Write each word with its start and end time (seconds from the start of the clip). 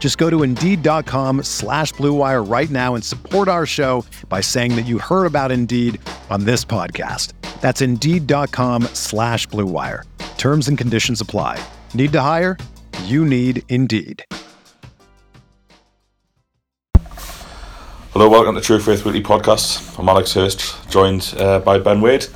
Just 0.00 0.18
go 0.18 0.28
to 0.30 0.42
Indeed.com 0.42 1.44
slash 1.44 1.92
BlueWire 1.92 2.50
right 2.50 2.70
now 2.70 2.96
and 2.96 3.04
support 3.04 3.46
our 3.46 3.66
show 3.66 4.04
by 4.28 4.40
saying 4.40 4.74
that 4.74 4.86
you 4.86 4.98
heard 4.98 5.26
about 5.26 5.52
Indeed 5.52 6.00
on 6.30 6.44
this 6.44 6.64
podcast. 6.64 7.34
That's 7.60 7.82
Indeed.com 7.82 8.84
slash 8.94 9.46
BlueWire. 9.48 10.04
Terms 10.38 10.68
and 10.68 10.78
conditions 10.78 11.20
apply. 11.20 11.62
Need 11.92 12.12
to 12.12 12.20
hire? 12.22 12.56
You 13.04 13.26
need 13.26 13.62
Indeed. 13.68 14.24
Hello, 18.12 18.28
welcome 18.28 18.54
to 18.56 18.60
True 18.60 18.80
Faith 18.80 19.04
Weekly 19.04 19.22
Podcast. 19.22 19.98
I'm 19.98 20.08
Alex 20.08 20.32
Hurst, 20.32 20.90
joined 20.90 21.32
uh, 21.36 21.60
by 21.60 21.78
Ben 21.78 22.00
Wade 22.00 22.26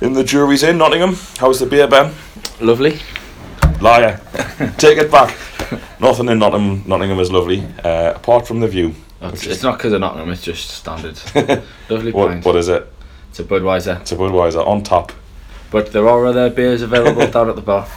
in 0.00 0.12
the 0.12 0.22
Jury's 0.24 0.62
Inn, 0.62 0.76
Nottingham. 0.78 1.16
How's 1.38 1.60
the 1.60 1.66
beer, 1.66 1.88
Ben? 1.88 2.12
Lovely. 2.60 3.00
Liar. 3.80 4.20
Take 4.78 4.98
it 4.98 5.10
back. 5.10 5.36
Nothing 6.00 6.28
in 6.28 6.38
Nottingham, 6.38 6.82
Nottingham 6.86 7.18
is 7.18 7.30
lovely, 7.30 7.64
uh, 7.84 8.12
apart 8.16 8.46
from 8.46 8.60
the 8.60 8.68
view. 8.68 8.94
It's, 9.20 9.46
it's 9.46 9.62
not 9.62 9.78
because 9.78 9.92
of 9.92 10.00
Nottingham, 10.00 10.30
it's 10.30 10.42
just 10.42 10.70
standard. 10.70 11.18
Lovely 11.88 12.12
What, 12.12 12.28
pint. 12.28 12.44
what 12.44 12.54
is 12.56 12.68
it? 12.68 12.86
It's 13.30 13.40
a 13.40 13.44
Budweiser. 13.44 14.00
It's 14.02 14.12
a 14.12 14.16
Budweiser 14.16 14.64
on 14.66 14.82
top. 14.82 15.10
But 15.70 15.92
there 15.92 16.06
are 16.08 16.26
other 16.26 16.50
beers 16.50 16.82
available 16.82 17.26
down 17.30 17.48
at 17.48 17.56
the 17.56 17.62
bar. 17.62 17.88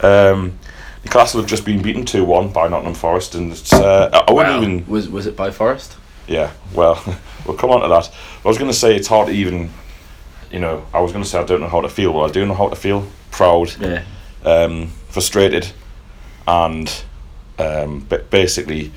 Um, 0.00 0.58
Newcastle 1.04 1.40
have 1.40 1.48
just 1.48 1.64
been 1.64 1.80
beaten 1.82 2.04
2 2.04 2.24
1 2.24 2.52
by 2.52 2.68
Nottingham 2.68 2.94
Forest, 2.94 3.36
and 3.36 3.52
it's, 3.52 3.72
uh, 3.72 4.10
I 4.12 4.32
wouldn't 4.32 4.54
Well, 4.54 4.62
even. 4.62 4.86
Was, 4.86 5.08
was 5.08 5.26
it 5.26 5.36
by 5.36 5.50
Forest? 5.50 5.96
Yeah, 6.26 6.52
well, 6.74 7.02
we'll 7.46 7.56
come 7.56 7.70
on 7.70 7.80
to 7.82 7.88
that. 7.88 8.10
I 8.44 8.48
was 8.48 8.58
going 8.58 8.70
to 8.70 8.76
say 8.76 8.96
it's 8.96 9.08
hard 9.08 9.28
to 9.28 9.32
even. 9.32 9.70
You 10.50 10.58
know, 10.60 10.84
I 10.92 11.00
was 11.00 11.12
going 11.12 11.22
to 11.24 11.28
say 11.30 11.38
I 11.38 11.44
don't 11.44 11.60
know 11.60 11.68
how 11.68 11.80
to 11.80 11.88
feel. 11.88 12.12
but 12.12 12.20
I 12.24 12.30
do 12.32 12.44
know 12.46 12.54
how 12.54 12.68
to 12.68 12.76
feel. 12.76 13.06
Proud. 13.30 13.72
Yeah. 13.80 14.04
um, 14.44 14.90
frustrated, 15.16 15.66
and 16.46 16.92
um, 17.58 18.04
ba- 18.06 18.22
basically, 18.28 18.92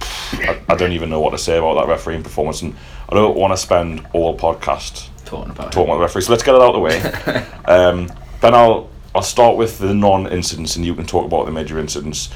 I, 0.00 0.58
I 0.70 0.74
don't 0.74 0.92
even 0.92 1.10
know 1.10 1.20
what 1.20 1.32
to 1.32 1.38
say 1.38 1.58
about 1.58 1.74
that 1.74 1.86
refereeing 1.86 2.22
performance, 2.22 2.62
and 2.62 2.74
I 3.10 3.14
don't 3.14 3.36
want 3.36 3.52
to 3.52 3.58
spend 3.58 4.06
all 4.14 4.38
podcast 4.38 5.10
Talking 5.26 5.50
about 5.50 5.70
talking 5.70 5.90
about 5.90 5.96
the 5.96 6.00
referee. 6.00 6.22
So 6.22 6.32
let's 6.32 6.42
get 6.42 6.54
it 6.54 6.62
out 6.62 6.74
of 6.74 6.76
the 6.76 6.80
way. 6.80 6.98
um, 7.66 8.10
then 8.40 8.54
I'll 8.54 8.88
I'll 9.14 9.20
start 9.20 9.58
with 9.58 9.78
the 9.78 9.92
non-incidents, 9.92 10.76
and 10.76 10.84
you 10.86 10.94
can 10.94 11.04
talk 11.04 11.26
about 11.26 11.44
the 11.44 11.52
major 11.52 11.78
incidents. 11.78 12.30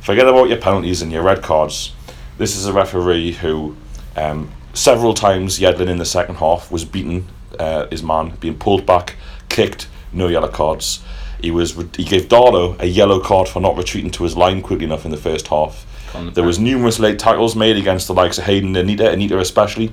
Forget 0.00 0.28
about 0.28 0.48
your 0.48 0.58
penalties 0.58 1.02
and 1.02 1.10
your 1.10 1.24
red 1.24 1.42
cards. 1.42 1.92
This 2.38 2.54
is 2.54 2.66
a 2.66 2.72
referee 2.72 3.32
who, 3.32 3.76
um, 4.16 4.52
several 4.72 5.14
times 5.14 5.58
Yedlin 5.58 5.88
in 5.88 5.98
the 5.98 6.04
second 6.04 6.36
half 6.36 6.70
was 6.70 6.84
beaten, 6.84 7.26
uh, 7.58 7.88
his 7.88 8.04
man 8.04 8.36
being 8.38 8.56
pulled 8.56 8.86
back, 8.86 9.16
kicked, 9.48 9.88
no 10.12 10.28
yellow 10.28 10.48
cards. 10.48 11.02
He 11.42 11.50
was 11.50 11.72
he 11.96 12.04
gave 12.04 12.28
Darlow 12.28 12.80
a 12.80 12.86
yellow 12.86 13.20
card 13.20 13.48
for 13.48 13.60
not 13.60 13.76
retreating 13.76 14.10
to 14.12 14.22
his 14.22 14.36
line 14.36 14.62
quickly 14.62 14.84
enough 14.86 15.04
in 15.04 15.10
the 15.10 15.16
first 15.16 15.48
half. 15.48 15.86
There 16.34 16.44
was 16.44 16.58
numerous 16.58 16.98
late 16.98 17.18
tackles 17.18 17.56
made 17.56 17.76
against 17.76 18.06
the 18.06 18.14
likes 18.14 18.36
of 18.38 18.44
Hayden, 18.44 18.76
Anita, 18.76 19.10
Anita 19.10 19.38
especially. 19.38 19.92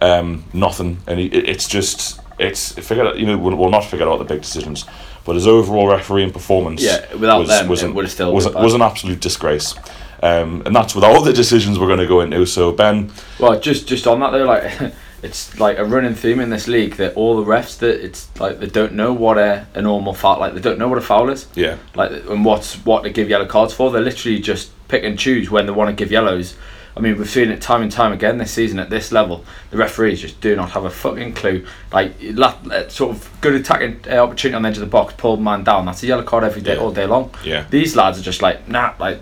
Um, 0.00 0.44
nothing, 0.52 0.98
and 1.06 1.20
it- 1.20 1.32
it's 1.48 1.68
just 1.68 2.20
it's 2.38 2.72
forget 2.72 3.16
you 3.18 3.26
know 3.26 3.38
we'll, 3.38 3.54
we'll 3.56 3.70
not 3.70 3.84
forget 3.84 4.06
about 4.06 4.18
the 4.18 4.24
big 4.24 4.42
decisions, 4.42 4.84
but 5.24 5.34
his 5.34 5.46
overall 5.46 5.86
refereeing 5.86 6.32
performance 6.32 6.82
Yeah, 6.82 7.06
without 7.14 7.38
was, 7.40 7.48
them, 7.48 7.68
was, 7.68 7.82
it 7.82 7.86
an, 7.86 7.94
would've 7.94 8.10
still 8.10 8.34
was, 8.34 8.46
was 8.52 8.74
an 8.74 8.82
absolute 8.82 9.20
disgrace. 9.20 9.74
Um, 10.22 10.62
and 10.66 10.74
that's 10.74 10.94
with 10.94 11.02
all 11.04 11.22
the 11.22 11.32
decisions 11.32 11.78
we're 11.80 11.88
going 11.88 11.98
to 11.98 12.06
go 12.06 12.20
into. 12.20 12.46
So 12.46 12.70
Ben, 12.72 13.10
Well, 13.40 13.58
just 13.60 13.86
just 13.88 14.06
on 14.06 14.20
that 14.20 14.30
though, 14.30 14.44
like 14.44 14.92
it's 15.22 15.58
like 15.60 15.78
a 15.78 15.84
running 15.84 16.14
theme 16.14 16.40
in 16.40 16.50
this 16.50 16.66
league 16.66 16.96
that 16.96 17.14
all 17.14 17.36
the 17.42 17.48
refs 17.48 17.78
that 17.78 18.04
it's 18.04 18.28
like 18.40 18.58
they 18.58 18.66
don't 18.66 18.92
know 18.94 19.12
what 19.12 19.38
a, 19.38 19.66
a 19.74 19.80
normal 19.82 20.14
foul 20.14 20.40
like 20.40 20.54
they 20.54 20.60
don't 20.60 20.78
know 20.78 20.88
what 20.88 20.98
a 20.98 21.02
foul 21.02 21.30
is. 21.30 21.46
yeah, 21.54 21.76
like 21.94 22.10
and 22.28 22.44
what's 22.44 22.74
what 22.84 23.04
to 23.04 23.10
give 23.10 23.28
yellow 23.30 23.46
cards 23.46 23.72
for. 23.72 23.90
They 23.90 24.00
literally 24.00 24.40
just 24.40 24.70
pick 24.88 25.04
and 25.04 25.18
choose 25.18 25.50
when 25.50 25.66
they 25.66 25.72
want 25.72 25.88
to 25.90 25.94
give 26.04 26.10
yellows. 26.12 26.56
I 26.94 27.00
mean, 27.00 27.16
we've 27.16 27.30
seen 27.30 27.50
it 27.50 27.62
time 27.62 27.80
and 27.80 27.90
time 27.90 28.12
again 28.12 28.36
this 28.36 28.50
season 28.50 28.78
at 28.78 28.90
this 28.90 29.12
level. 29.12 29.46
The 29.70 29.78
referees 29.78 30.20
just 30.20 30.42
do 30.42 30.54
not 30.54 30.72
have 30.72 30.84
a 30.84 30.90
fucking 30.90 31.32
clue. 31.32 31.64
Like, 31.90 32.12
uh, 32.38 32.88
sort 32.90 33.16
of 33.16 33.30
good 33.40 33.54
attacking 33.54 34.04
uh, 34.12 34.16
opportunity 34.18 34.54
on 34.56 34.60
the 34.60 34.68
edge 34.68 34.76
of 34.76 34.82
the 34.82 34.86
box, 34.88 35.14
pulled 35.16 35.40
man 35.40 35.64
down. 35.64 35.86
That's 35.86 36.02
a 36.02 36.06
yellow 36.06 36.22
card 36.22 36.44
every 36.44 36.60
day, 36.60 36.74
Yeah. 36.74 36.80
all 36.82 36.90
day 36.92 37.06
long. 37.06 37.34
Yeah. 37.42 37.64
These 37.70 37.96
lads 37.96 38.18
are 38.18 38.22
just 38.22 38.42
like, 38.42 38.68
nah, 38.68 38.92
like 39.00 39.20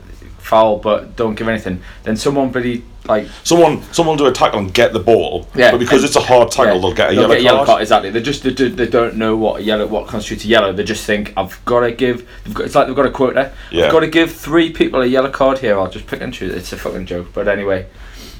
foul, 0.50 0.78
but 0.78 1.14
don't 1.14 1.36
give 1.36 1.48
anything. 1.48 1.80
Then 2.02 2.16
someone 2.16 2.50
really 2.50 2.82
like 3.06 3.26
someone 3.44 3.82
someone 3.92 4.16
do 4.16 4.26
a 4.26 4.32
tackle 4.32 4.58
and 4.58 4.74
get 4.74 4.92
the 4.92 4.98
ball, 4.98 5.46
Yeah, 5.54 5.70
but 5.70 5.78
because 5.78 6.02
it's 6.04 6.16
a 6.16 6.20
hard 6.20 6.50
tackle, 6.50 6.74
Yeah, 6.74 6.80
they'll 6.80 6.94
get 6.94 7.12
a 7.12 7.16
they'll 7.16 7.42
yellow, 7.42 7.60
get 7.60 7.66
card. 7.66 7.82
Exactly. 7.82 8.10
They 8.10 8.20
just 8.20 8.42
they, 8.42 8.52
do, 8.52 8.68
they 8.68 8.86
don't 8.88 9.16
know 9.16 9.36
what 9.36 9.62
yellow 9.62 9.86
what 9.86 10.08
constitutes 10.08 10.44
a 10.44 10.48
yellow. 10.48 10.72
They 10.72 10.84
just 10.84 11.06
think 11.06 11.32
I've 11.36 11.64
got 11.64 11.80
to 11.80 11.92
give. 11.92 12.28
They've 12.44 12.54
got, 12.54 12.66
it's 12.66 12.74
like 12.74 12.88
they've 12.88 12.96
got 12.96 13.06
a 13.06 13.10
quote 13.10 13.34
there. 13.34 13.52
Yeah. 13.70 13.86
I've 13.86 13.92
got 13.92 14.00
to 14.00 14.08
give 14.08 14.32
three 14.32 14.72
people 14.72 15.00
a 15.02 15.06
yellow 15.06 15.30
card 15.30 15.58
here. 15.58 15.78
I'll 15.78 15.90
just 15.90 16.06
pick 16.06 16.20
and 16.20 16.34
choose. 16.34 16.52
It's 16.52 16.72
a 16.72 16.76
fucking 16.76 17.06
joke. 17.06 17.28
But 17.32 17.48
anyway, 17.48 17.86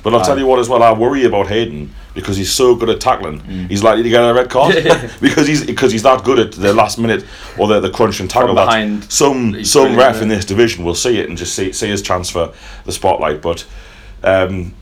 But 0.03 0.15
I'll 0.15 0.25
tell 0.25 0.39
you 0.39 0.47
what 0.47 0.59
as 0.59 0.69
well. 0.69 0.83
I 0.83 0.93
worry 0.93 1.25
about 1.25 1.49
Hayden 1.49 1.95
because 2.15 2.37
he's 2.37 2.53
so 2.53 2.75
good 2.75 2.89
at 2.89 3.01
tackling. 3.01 3.41
He's 3.69 3.83
likely 3.83 4.03
to 4.03 4.09
get 4.09 4.23
a 4.23 4.33
red 4.33 4.51
card 4.51 4.75
because 5.21 5.47
he's 5.47 5.65
because 5.65 5.93
he's 5.93 6.03
that 6.03 6.25
good 6.25 6.39
at 6.39 6.53
the 6.53 6.73
last 6.73 6.99
minute 6.99 7.25
or 7.59 7.69
the 7.69 7.81
the 7.81 7.91
crunch 7.91 8.21
and 8.21 8.31
tackle. 8.31 8.55
Behind, 8.55 9.05
some 9.11 9.65
some 9.65 9.97
ref 9.97 10.23
in 10.23 10.29
this 10.29 10.45
division 10.45 10.85
will 10.85 10.95
see 10.95 11.19
it 11.19 11.29
and 11.29 11.37
just 11.37 11.55
see 11.55 11.73
see 11.73 11.89
his 11.89 12.03
chance 12.03 12.31
for 12.31 12.53
the 12.85 12.93
spotlight. 12.93 13.43
But 13.43 13.67
um, 14.23 14.75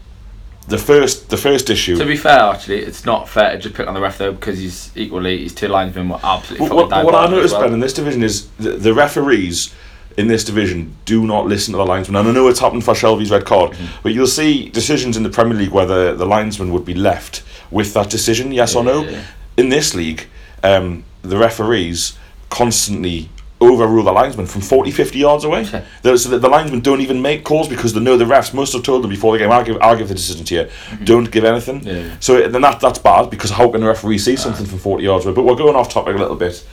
the 0.68 0.78
first 0.78 1.30
the 1.30 1.36
first 1.36 1.70
issue. 1.70 1.96
to 1.96 2.04
be 2.04 2.16
fair, 2.16 2.40
actually, 2.40 2.80
it's 2.80 3.04
not 3.04 3.28
fair 3.28 3.52
to 3.52 3.58
just 3.58 3.74
pick 3.74 3.88
on 3.88 3.94
the 3.94 4.00
ref 4.00 4.18
though 4.18 4.32
because 4.32 4.58
he's 4.58 4.92
equally 4.94 5.42
his 5.42 5.54
two 5.54 5.68
linesmen 5.68 6.08
were 6.08 6.20
absolutely 6.22 6.68
But 6.68 6.76
what, 6.76 7.04
what 7.04 7.14
I 7.14 7.28
noticed, 7.28 7.54
well. 7.54 7.64
Ben, 7.64 7.74
in 7.74 7.80
this 7.80 7.94
division 7.94 8.22
is 8.22 8.48
the, 8.58 8.72
the 8.72 8.94
referees 8.94 9.74
in 10.18 10.26
this 10.26 10.44
division 10.44 10.94
do 11.04 11.26
not 11.26 11.46
listen 11.46 11.72
to 11.72 11.78
the 11.78 11.86
linesman. 11.86 12.16
And 12.16 12.28
I 12.28 12.32
know 12.32 12.48
it's 12.48 12.60
happened 12.60 12.84
for 12.84 12.92
Shelvey's 12.94 13.30
red 13.30 13.44
card, 13.46 13.70
Mm-hmm. 13.72 14.02
but 14.02 14.12
you'll 14.12 14.26
see 14.26 14.68
decisions 14.68 15.16
in 15.16 15.22
the 15.22 15.30
Premier 15.30 15.56
League 15.56 15.70
where 15.70 15.86
the, 15.86 16.26
linesman 16.26 16.72
would 16.72 16.84
be 16.84 16.94
left 16.94 17.42
with 17.70 17.94
that 17.94 18.10
decision, 18.10 18.52
yes 18.52 18.74
or 18.74 18.84
no. 18.84 19.04
Yeah. 19.04 19.22
In 19.56 19.68
this 19.70 19.94
league, 19.94 20.26
um, 20.62 21.04
the 21.22 21.36
referees 21.38 22.18
constantly 22.50 23.28
overrule 23.60 24.04
the 24.04 24.12
linesman 24.12 24.46
from 24.46 24.60
40, 24.62 24.90
50 24.92 25.18
yards 25.18 25.44
away. 25.44 25.60
Okay. 25.66 25.84
So 26.16 26.28
that 26.30 26.38
the 26.40 26.48
linesmen 26.48 26.80
don't 26.80 27.00
even 27.00 27.20
make 27.22 27.44
calls 27.44 27.68
because 27.68 27.92
they 27.92 28.00
know 28.00 28.16
the 28.16 28.24
refs 28.24 28.54
must 28.54 28.72
have 28.72 28.82
told 28.84 29.02
them 29.02 29.10
before 29.10 29.32
the 29.32 29.38
game, 29.38 29.50
I'll 29.50 29.64
give, 29.64 29.78
I'll 29.80 29.96
give 29.96 30.08
the 30.08 30.14
decision 30.14 30.44
to 30.46 30.54
you, 30.54 30.68
don't 31.04 31.30
give 31.30 31.44
anything. 31.44 31.80
Mm-hmm. 31.80 32.08
Yeah. 32.08 32.16
So 32.20 32.48
then 32.48 32.62
that, 32.62 32.80
that's 32.80 32.98
bad 33.00 33.30
because 33.30 33.50
how 33.50 33.68
can 33.70 33.80
the 33.80 33.86
referee 33.88 34.18
see 34.18 34.36
something 34.36 34.64
from 34.66 34.78
40 34.78 35.02
yards 35.04 35.24
away? 35.26 35.34
But 35.34 35.44
we're 35.44 35.56
going 35.56 35.74
off 35.76 35.88
topic 35.92 36.14
a 36.14 36.18
little 36.18 36.36
bit. 36.36 36.64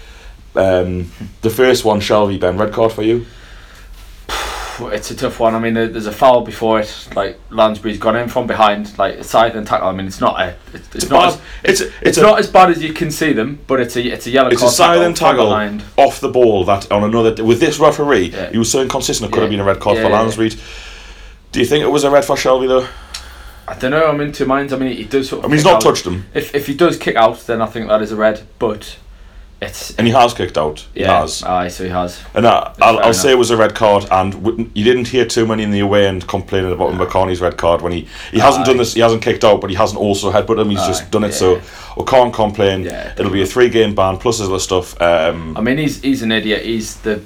Um, 0.56 1.12
the 1.42 1.50
first 1.50 1.84
one, 1.86 2.00
Shelvey, 2.00 2.40
Ben, 2.40 2.58
red 2.58 2.72
card 2.74 2.92
for 2.94 3.04
you? 3.04 3.26
It's 4.78 5.10
a 5.10 5.16
tough 5.16 5.40
one. 5.40 5.56
I 5.56 5.60
mean, 5.60 5.74
there's 5.76 6.06
a 6.06 6.12
foul 6.12 6.42
before 6.42 6.82
it. 6.82 7.08
Like 7.16 7.40
Lansbury's 7.50 7.98
gone 7.98 8.18
in 8.18 8.28
from 8.28 8.46
behind, 8.46 8.98
like 8.98 9.24
side 9.24 9.56
and 9.56 9.66
tackle. 9.66 9.88
I 9.88 9.94
mean, 9.94 10.06
it's 10.06 10.20
not 10.20 10.38
a. 10.42 10.58
It's, 10.74 10.96
it's, 10.96 11.06
a 11.06 11.10
not. 11.10 11.20
bad- 11.22 11.30
As, 11.30 11.36
it's- 11.36 11.82
it's 11.82 11.82
it's 11.82 12.08
it's 12.08 12.18
a- 12.18 12.22
not 12.22 12.40
as 12.40 12.48
bad 12.50 12.70
as 12.72 12.84
you 12.84 12.92
can 12.92 13.10
see 13.10 13.32
them, 13.32 13.60
but 13.68 13.80
it's 13.80 13.96
a 13.96 14.04
it's 14.06 14.28
a 14.28 14.32
yellow 14.32 14.50
It's 14.50 14.62
a 14.62 14.66
card. 14.66 14.74
silent 14.74 15.18
from 15.18 15.38
tackle 15.38 15.82
off 15.98 16.20
the 16.20 16.28
ball 16.28 16.66
that 16.66 16.92
on 16.92 17.06
another. 17.06 17.42
With 17.42 17.62
this 17.62 17.80
referee, 17.80 18.32
Yeah. 18.32 18.50
he 18.52 18.58
was 18.58 18.70
so 18.70 18.82
inconsistent, 18.82 19.30
it 19.30 19.34
could 19.34 19.44
have 19.44 19.50
been 19.50 19.62
a 19.62 19.64
red 19.64 19.80
card 19.80 19.96
for 19.98 20.04
Yeah. 20.10 20.10
Lansbury. 20.20 20.50
Do 21.54 21.60
you 21.62 21.66
think 21.66 21.82
it 21.86 21.88
was 21.92 22.04
a 22.04 22.12
red 22.12 22.26
for 22.26 22.36
Shelvey 22.36 22.68
though? 22.68 22.88
I 23.70 23.76
don't 23.76 23.92
know. 23.92 24.06
I'm 24.08 24.20
in 24.20 24.34
two 24.34 24.46
minds. 24.46 24.74
I 24.74 24.78
mean, 24.78 24.96
he 24.96 25.06
does 25.06 25.30
sort 25.30 25.40
of. 25.40 25.46
I 25.46 25.48
mean, 25.48 25.56
he's 25.56 25.64
not 25.66 25.76
out. 25.76 25.82
touched 25.82 26.06
him. 26.06 26.26
If 26.34 26.54
if 26.54 26.68
he 26.68 26.74
does 26.74 26.98
kick 26.98 27.16
out, 27.16 27.40
then 27.48 27.62
I 27.62 27.66
think 27.66 27.88
that 27.88 28.02
is 28.02 28.12
a 28.12 28.18
red. 28.18 28.42
But 28.60 28.98
it's 29.62 29.96
and 29.96 30.06
he 30.06 30.12
has 30.14 30.34
kicked 30.34 30.58
out. 30.58 30.86
He 30.94 31.02
yeah. 31.02 31.22
has. 31.22 31.42
Aye, 31.42 31.70
so 31.70 31.86
he 31.86 31.90
has. 31.90 32.22
And 32.34 32.46
I, 32.46 32.74
I'll, 32.82 33.00
I'll 33.00 33.14
say 33.14 33.32
it 33.32 33.38
was 33.38 33.52
a 33.52 33.58
red 33.58 33.74
card, 33.74 34.06
and 34.12 34.34
w- 34.34 34.70
you 34.74 34.84
didn't 34.84 35.08
hear 35.08 35.26
too 35.26 35.46
many 35.48 35.64
in 35.64 35.72
the 35.72 35.80
away 35.80 36.08
end 36.08 36.28
complaining 36.28 36.74
about 36.74 36.94
McCartney's 36.94 37.40
red 37.40 37.58
card 37.58 37.82
when 37.82 37.94
he 37.94 38.08
he 38.32 38.40
hasn't 38.40 38.66
done 38.66 38.78
this. 38.78 38.94
He 38.94 39.00
hasn't 39.00 39.22
kicked 39.22 39.46
out, 39.46 39.62
but 39.62 39.70
he 39.70 39.76
hasn't 39.76 40.00
also 40.00 40.32
headbutted 40.32 40.62
him. 40.62 40.70
He's 40.70 40.80
Aye, 40.80 40.88
just 40.88 41.12
done 41.12 41.24
it. 41.24 41.28
yeah. 41.28 41.34
So 41.34 41.62
I 41.98 42.04
can't 42.06 42.34
complain. 42.34 42.84
Yeah, 42.84 43.14
It'll 43.18 43.32
be 43.32 43.42
a 43.42 43.46
three 43.46 43.70
game 43.70 43.96
ban 43.96 44.18
plus 44.18 44.40
his 44.40 44.50
other 44.50 44.60
stuff. 44.60 45.00
Um, 45.02 45.56
I 45.56 45.62
mean, 45.62 45.78
he's 45.78 46.02
he's 46.02 46.22
an 46.22 46.32
idiot. 46.32 46.64
He's 46.64 46.98
the. 47.02 47.22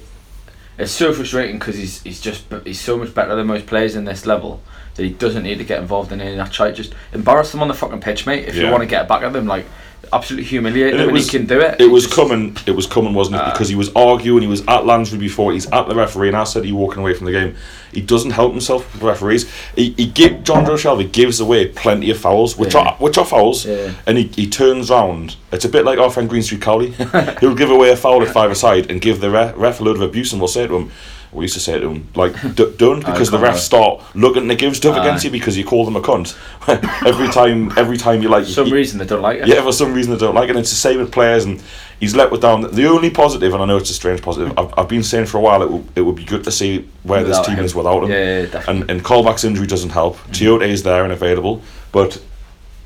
It's 0.77 0.91
so 0.91 1.11
frustrating 1.11 1.59
because 1.59 1.75
he's 1.75 2.01
he's 2.03 2.21
just 2.21 2.45
he's 2.63 2.79
so 2.79 2.95
much 2.95 3.13
better 3.13 3.35
than 3.35 3.47
most 3.47 3.65
players 3.65 3.95
in 3.95 4.05
this 4.05 4.25
level 4.25 4.61
that 4.95 5.03
he 5.03 5.09
doesn't 5.09 5.43
need 5.43 5.57
to 5.57 5.63
get 5.63 5.79
involved 5.79 6.11
in 6.11 6.21
any 6.21 6.31
of 6.31 6.37
that 6.37 6.53
shit. 6.53 6.75
Just 6.75 6.93
embarrass 7.11 7.51
them 7.51 7.61
on 7.61 7.67
the 7.67 7.73
fucking 7.73 8.01
pitch, 8.01 8.25
mate. 8.25 8.47
If 8.47 8.55
you 8.55 8.69
want 8.69 8.81
to 8.81 8.87
get 8.87 9.07
back 9.07 9.23
at 9.23 9.33
them, 9.33 9.47
like 9.47 9.65
absolutely 10.13 10.45
them, 10.57 10.65
it 10.65 11.07
and 11.09 11.17
he 11.17 11.23
can 11.25 11.45
do 11.45 11.59
it. 11.59 11.79
It 11.79 11.89
was 11.89 12.03
just- 12.03 12.15
coming. 12.15 12.57
It 12.65 12.71
was 12.71 12.85
coming, 12.87 13.13
wasn't 13.13 13.37
it? 13.37 13.41
Ah. 13.41 13.51
because 13.51 13.69
he 13.69 13.75
was 13.75 13.89
arguing. 13.95 14.41
He 14.41 14.47
was 14.47 14.63
at 14.67 14.85
Lansbury 14.85 15.19
before. 15.19 15.51
He's 15.53 15.69
at 15.71 15.87
the 15.87 15.95
referee, 15.95 16.29
and 16.29 16.37
I 16.37 16.43
said 16.43 16.65
he 16.65 16.71
walking 16.71 16.99
away 17.01 17.13
from 17.13 17.25
the 17.25 17.31
game. 17.31 17.55
He 17.91 18.01
doesn't 18.01 18.31
help 18.31 18.51
himself 18.51 18.91
with 18.93 19.01
referees. 19.01 19.49
He, 19.75 19.91
he 19.97 20.05
give 20.05 20.43
Jonjo 20.43 20.75
Shelvey 20.77 21.11
gives 21.11 21.39
away 21.39 21.67
plenty 21.69 22.11
of 22.11 22.17
fouls, 22.19 22.55
which 22.57 22.73
Yeah. 22.75 22.81
are 22.81 22.95
which 22.99 23.17
are 23.17 23.25
fouls, 23.25 23.65
Yeah. 23.65 23.91
and 24.05 24.17
he, 24.17 24.25
he 24.27 24.47
turns 24.47 24.89
round. 24.89 25.35
It's 25.51 25.65
a 25.65 25.69
bit 25.69 25.85
like 25.85 25.97
our 25.97 26.09
friend 26.11 26.29
Green 26.29 26.43
Street 26.43 26.61
Cowley. 26.61 26.91
He'll 27.39 27.55
give 27.55 27.71
away 27.71 27.89
a 27.89 27.95
foul 27.97 28.21
at 28.21 28.27
five 28.29 28.51
aside 28.51 28.91
and 28.91 29.01
give 29.01 29.21
the 29.21 29.29
ref, 29.31 29.53
ref 29.57 29.79
a 29.79 29.83
load 29.83 29.95
of 29.95 30.01
abuse, 30.03 30.31
and 30.31 30.39
we'll 30.41 30.47
say 30.47 30.67
to 30.67 30.75
him. 30.75 30.91
We 31.31 31.43
used 31.43 31.53
to 31.53 31.59
say 31.59 31.79
to 31.79 31.89
him, 31.89 32.07
like, 32.15 32.33
D- 32.55 32.73
don't 32.77 32.99
because 33.05 33.29
the 33.29 33.37
refs 33.37 33.57
start 33.57 34.01
looking 34.15 34.47
to 34.47 34.55
give 34.55 34.75
stuff 34.75 34.95
Aye. 34.95 35.01
against 35.05 35.23
you 35.25 35.29
because 35.31 35.57
you 35.57 35.63
call 35.63 35.85
them 35.85 35.95
a 35.95 36.01
cunt. 36.01 36.35
every 37.07 37.27
time, 37.27 37.71
every 37.77 37.97
time 37.97 38.21
you 38.23 38.29
like, 38.29 38.45
For 38.45 38.51
some 38.51 38.67
you- 38.67 38.73
reason 38.73 38.97
they 38.97 39.05
don't 39.05 39.21
like 39.21 39.39
it. 39.39 39.47
yeah, 39.47 39.61
for 39.61 39.71
some 39.71 39.93
reason 39.93 40.11
they 40.13 40.17
don't 40.19 40.33
like 40.33 40.45
it. 40.49 40.51
And 40.51 40.59
it's 40.59 40.71
the 40.71 40.75
same 40.75 40.99
with 40.99 41.11
players, 41.11 41.45
and 41.45 41.61
he's 41.99 42.15
let 42.15 42.31
with 42.31 42.41
down. 42.41 42.61
The 42.73 42.87
only 42.87 43.11
positive, 43.11 43.53
and 43.53 43.61
I 43.61 43.65
know 43.67 43.77
it's 43.77 43.91
a 43.91 43.93
strange 43.93 44.21
positive, 44.23 44.57
I've, 44.57 44.73
I've 44.77 44.87
been 44.87 45.03
saying 45.03 45.27
for 45.27 45.37
a 45.37 45.41
while 45.41 45.61
it, 45.61 45.65
w- 45.67 45.85
it 45.95 46.01
would 46.01 46.15
be 46.15 46.25
good 46.25 46.43
to 46.45 46.51
see 46.51 46.89
where 47.03 47.21
Without 47.23 47.37
this 47.41 47.47
team 47.47 47.57
him. 47.57 47.65
is 47.65 47.75
without 47.75 48.03
him. 48.03 48.09
Yeah, 48.09 48.17
yeah, 48.17 48.45
definitely. 48.47 48.81
and 48.81 48.89
and 48.91 49.03
Colback's 49.03 49.43
injury 49.43 49.67
doesn't 49.67 49.91
help. 49.91 50.17
Mm. 50.17 50.31
Tiote 50.59 50.67
is 50.67 50.81
there 50.81 51.03
and 51.03 51.13
available, 51.13 51.61
but 51.91 52.19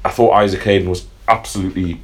I 0.04 0.10
thought 0.10 0.32
Isaac 0.34 0.62
Hayden 0.64 0.90
was 0.90 1.06
absolutely 1.30 2.02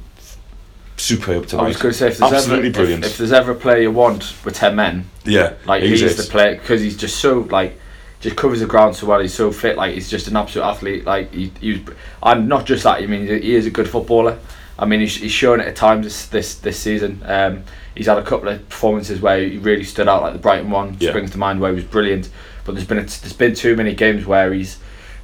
superb 1.00 1.46
tonight. 1.46 1.64
I 1.64 1.68
was 1.68 1.76
going 1.76 1.92
to 1.92 1.98
say 1.98 2.08
if 2.08 2.18
there's 2.18 2.32
absolutely 2.32 2.68
ever 2.68 2.78
brilliant. 2.78 3.04
If, 3.04 3.12
if 3.12 3.18
there's 3.18 3.32
ever 3.32 3.52
a 3.52 3.54
player 3.54 3.82
you 3.82 3.90
want 3.90 4.34
with 4.44 4.54
ten 4.54 4.76
men, 4.76 5.06
yeah, 5.24 5.54
like 5.66 5.82
he's 5.82 6.00
he's 6.00 6.16
the 6.16 6.30
player 6.30 6.56
because 6.56 6.80
he's 6.80 6.96
just 6.96 7.16
so 7.20 7.40
like 7.50 7.78
just 8.20 8.36
covers 8.36 8.60
the 8.60 8.66
ground 8.66 8.94
so 8.96 9.06
well. 9.06 9.20
He's 9.20 9.34
so 9.34 9.50
fit. 9.50 9.76
Like 9.76 9.94
he's 9.94 10.10
just 10.10 10.28
an 10.28 10.36
absolute 10.36 10.64
athlete. 10.64 11.04
Like 11.04 11.32
he, 11.32 11.52
he 11.60 11.72
was, 11.72 11.96
and 12.22 12.48
not 12.48 12.66
just 12.66 12.84
that. 12.84 13.02
I 13.02 13.06
mean, 13.06 13.26
he 13.26 13.54
is 13.54 13.66
a 13.66 13.70
good 13.70 13.88
footballer. 13.88 14.38
I 14.78 14.86
mean, 14.86 15.00
he's, 15.00 15.16
he's 15.16 15.32
shown 15.32 15.60
it 15.60 15.66
at 15.68 15.76
times 15.76 16.04
this 16.04 16.26
this, 16.26 16.54
this 16.56 16.78
season. 16.78 17.22
Um, 17.24 17.64
he's 17.94 18.06
had 18.06 18.18
a 18.18 18.22
couple 18.22 18.48
of 18.48 18.66
performances 18.68 19.20
where 19.20 19.38
he 19.40 19.58
really 19.58 19.84
stood 19.84 20.08
out, 20.08 20.22
like 20.22 20.32
the 20.32 20.38
Brighton 20.38 20.70
one 20.70 20.96
Yeah. 21.00 21.10
springs 21.10 21.30
to 21.32 21.38
mind, 21.38 21.60
where 21.60 21.70
he 21.70 21.76
was 21.76 21.84
brilliant. 21.84 22.30
But 22.64 22.74
there's 22.74 22.86
been 22.86 22.98
a, 22.98 23.02
there's 23.02 23.32
been 23.32 23.54
too 23.54 23.76
many 23.76 23.94
games 23.94 24.24
where 24.26 24.52
he's 24.52 24.78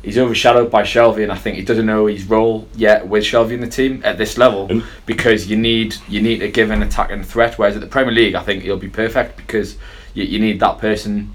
he's 0.06 0.16
overshadowed 0.16 0.70
by 0.70 0.82
Shelvey, 0.82 1.24
and 1.24 1.32
I 1.32 1.34
think 1.34 1.56
he 1.56 1.64
doesn't 1.64 1.84
know 1.84 2.06
his 2.06 2.24
role 2.24 2.68
yet 2.76 3.08
with 3.08 3.24
Shelvey 3.24 3.52
in 3.54 3.60
the 3.60 3.66
team 3.66 4.00
at 4.04 4.16
this 4.18 4.38
level 4.38 4.68
And- 4.70 4.84
because 5.04 5.50
you 5.50 5.56
need 5.56 5.96
you 6.08 6.22
need 6.22 6.38
to 6.38 6.48
give 6.48 6.70
an 6.70 6.80
attacking 6.82 7.24
threat. 7.24 7.58
Whereas 7.58 7.74
at 7.74 7.80
the 7.82 7.88
Premier 7.88 8.14
League, 8.14 8.36
I 8.36 8.42
think 8.42 8.62
he'll 8.62 8.78
be 8.78 8.88
perfect 8.88 9.36
because 9.36 9.76
you, 10.14 10.22
you 10.24 10.38
need 10.38 10.60
that 10.60 10.78
person 10.78 11.32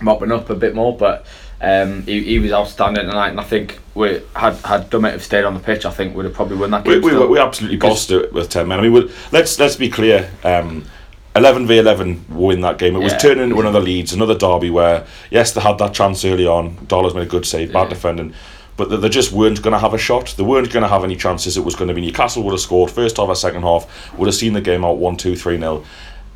mopping 0.00 0.32
up 0.32 0.48
a 0.48 0.54
bit 0.54 0.74
more. 0.74 0.96
But 0.96 1.26
um, 1.60 2.02
he, 2.04 2.22
he 2.22 2.38
was 2.38 2.50
outstanding 2.50 3.06
tonight, 3.06 3.28
and 3.28 3.38
I 3.38 3.44
think 3.44 3.78
we 3.94 4.22
had 4.34 4.54
had 4.64 4.90
Dummett 4.90 5.12
have 5.12 5.22
stayed 5.22 5.44
on 5.44 5.52
the 5.52 5.60
pitch, 5.60 5.84
I 5.84 5.90
think 5.90 6.16
would 6.16 6.24
have 6.24 6.34
probably 6.34 6.56
won 6.56 6.70
that 6.70 6.86
we, 6.86 6.94
game. 6.94 7.02
we, 7.02 7.10
still. 7.10 7.28
we 7.28 7.38
absolutely 7.38 7.76
bossed 7.76 8.10
it 8.10 8.32
with 8.32 8.48
10 8.48 8.66
men. 8.66 8.80
I 8.80 8.88
mean, 8.88 9.10
let's 9.32 9.58
let's 9.58 9.76
be 9.76 9.90
clear. 9.90 10.30
Um, 10.44 10.86
11 11.34 11.66
v 11.66 11.78
11 11.78 12.26
win 12.30 12.60
that 12.60 12.78
game. 12.78 12.94
It 12.94 13.02
was 13.02 13.12
Yeah. 13.12 13.18
turning 13.18 13.44
into 13.44 13.60
another 13.60 13.80
Leeds, 13.80 14.12
another 14.12 14.34
derby 14.34 14.70
where, 14.70 15.04
yes, 15.30 15.52
they 15.52 15.60
had 15.60 15.78
that 15.78 15.94
chance 15.94 16.24
early 16.24 16.46
on. 16.46 16.76
Darlow's 16.88 17.14
made 17.14 17.22
a 17.22 17.26
good 17.26 17.46
save, 17.46 17.72
bad 17.72 17.84
Yeah. 17.84 17.88
defending. 17.88 18.34
But 18.76 18.90
they, 18.90 18.96
they 18.96 19.08
just 19.08 19.32
weren't 19.32 19.62
going 19.62 19.72
to 19.72 19.78
have 19.78 19.94
a 19.94 19.98
shot. 19.98 20.34
They 20.36 20.42
weren't 20.42 20.70
going 20.70 20.82
to 20.82 20.88
have 20.88 21.04
any 21.04 21.16
chances. 21.16 21.56
It 21.56 21.64
was 21.64 21.74
going 21.74 21.88
to 21.88 21.94
be 21.94 22.02
Newcastle 22.02 22.42
would 22.42 22.52
have 22.52 22.60
scored 22.60 22.90
first 22.90 23.16
half 23.16 23.28
or 23.28 23.34
second 23.34 23.62
half, 23.62 23.86
would 24.18 24.26
have 24.26 24.34
seen 24.34 24.52
the 24.52 24.60
game 24.60 24.84
out 24.84 24.98
1 24.98 25.16
2 25.16 25.36
3 25.36 25.58
0. 25.58 25.84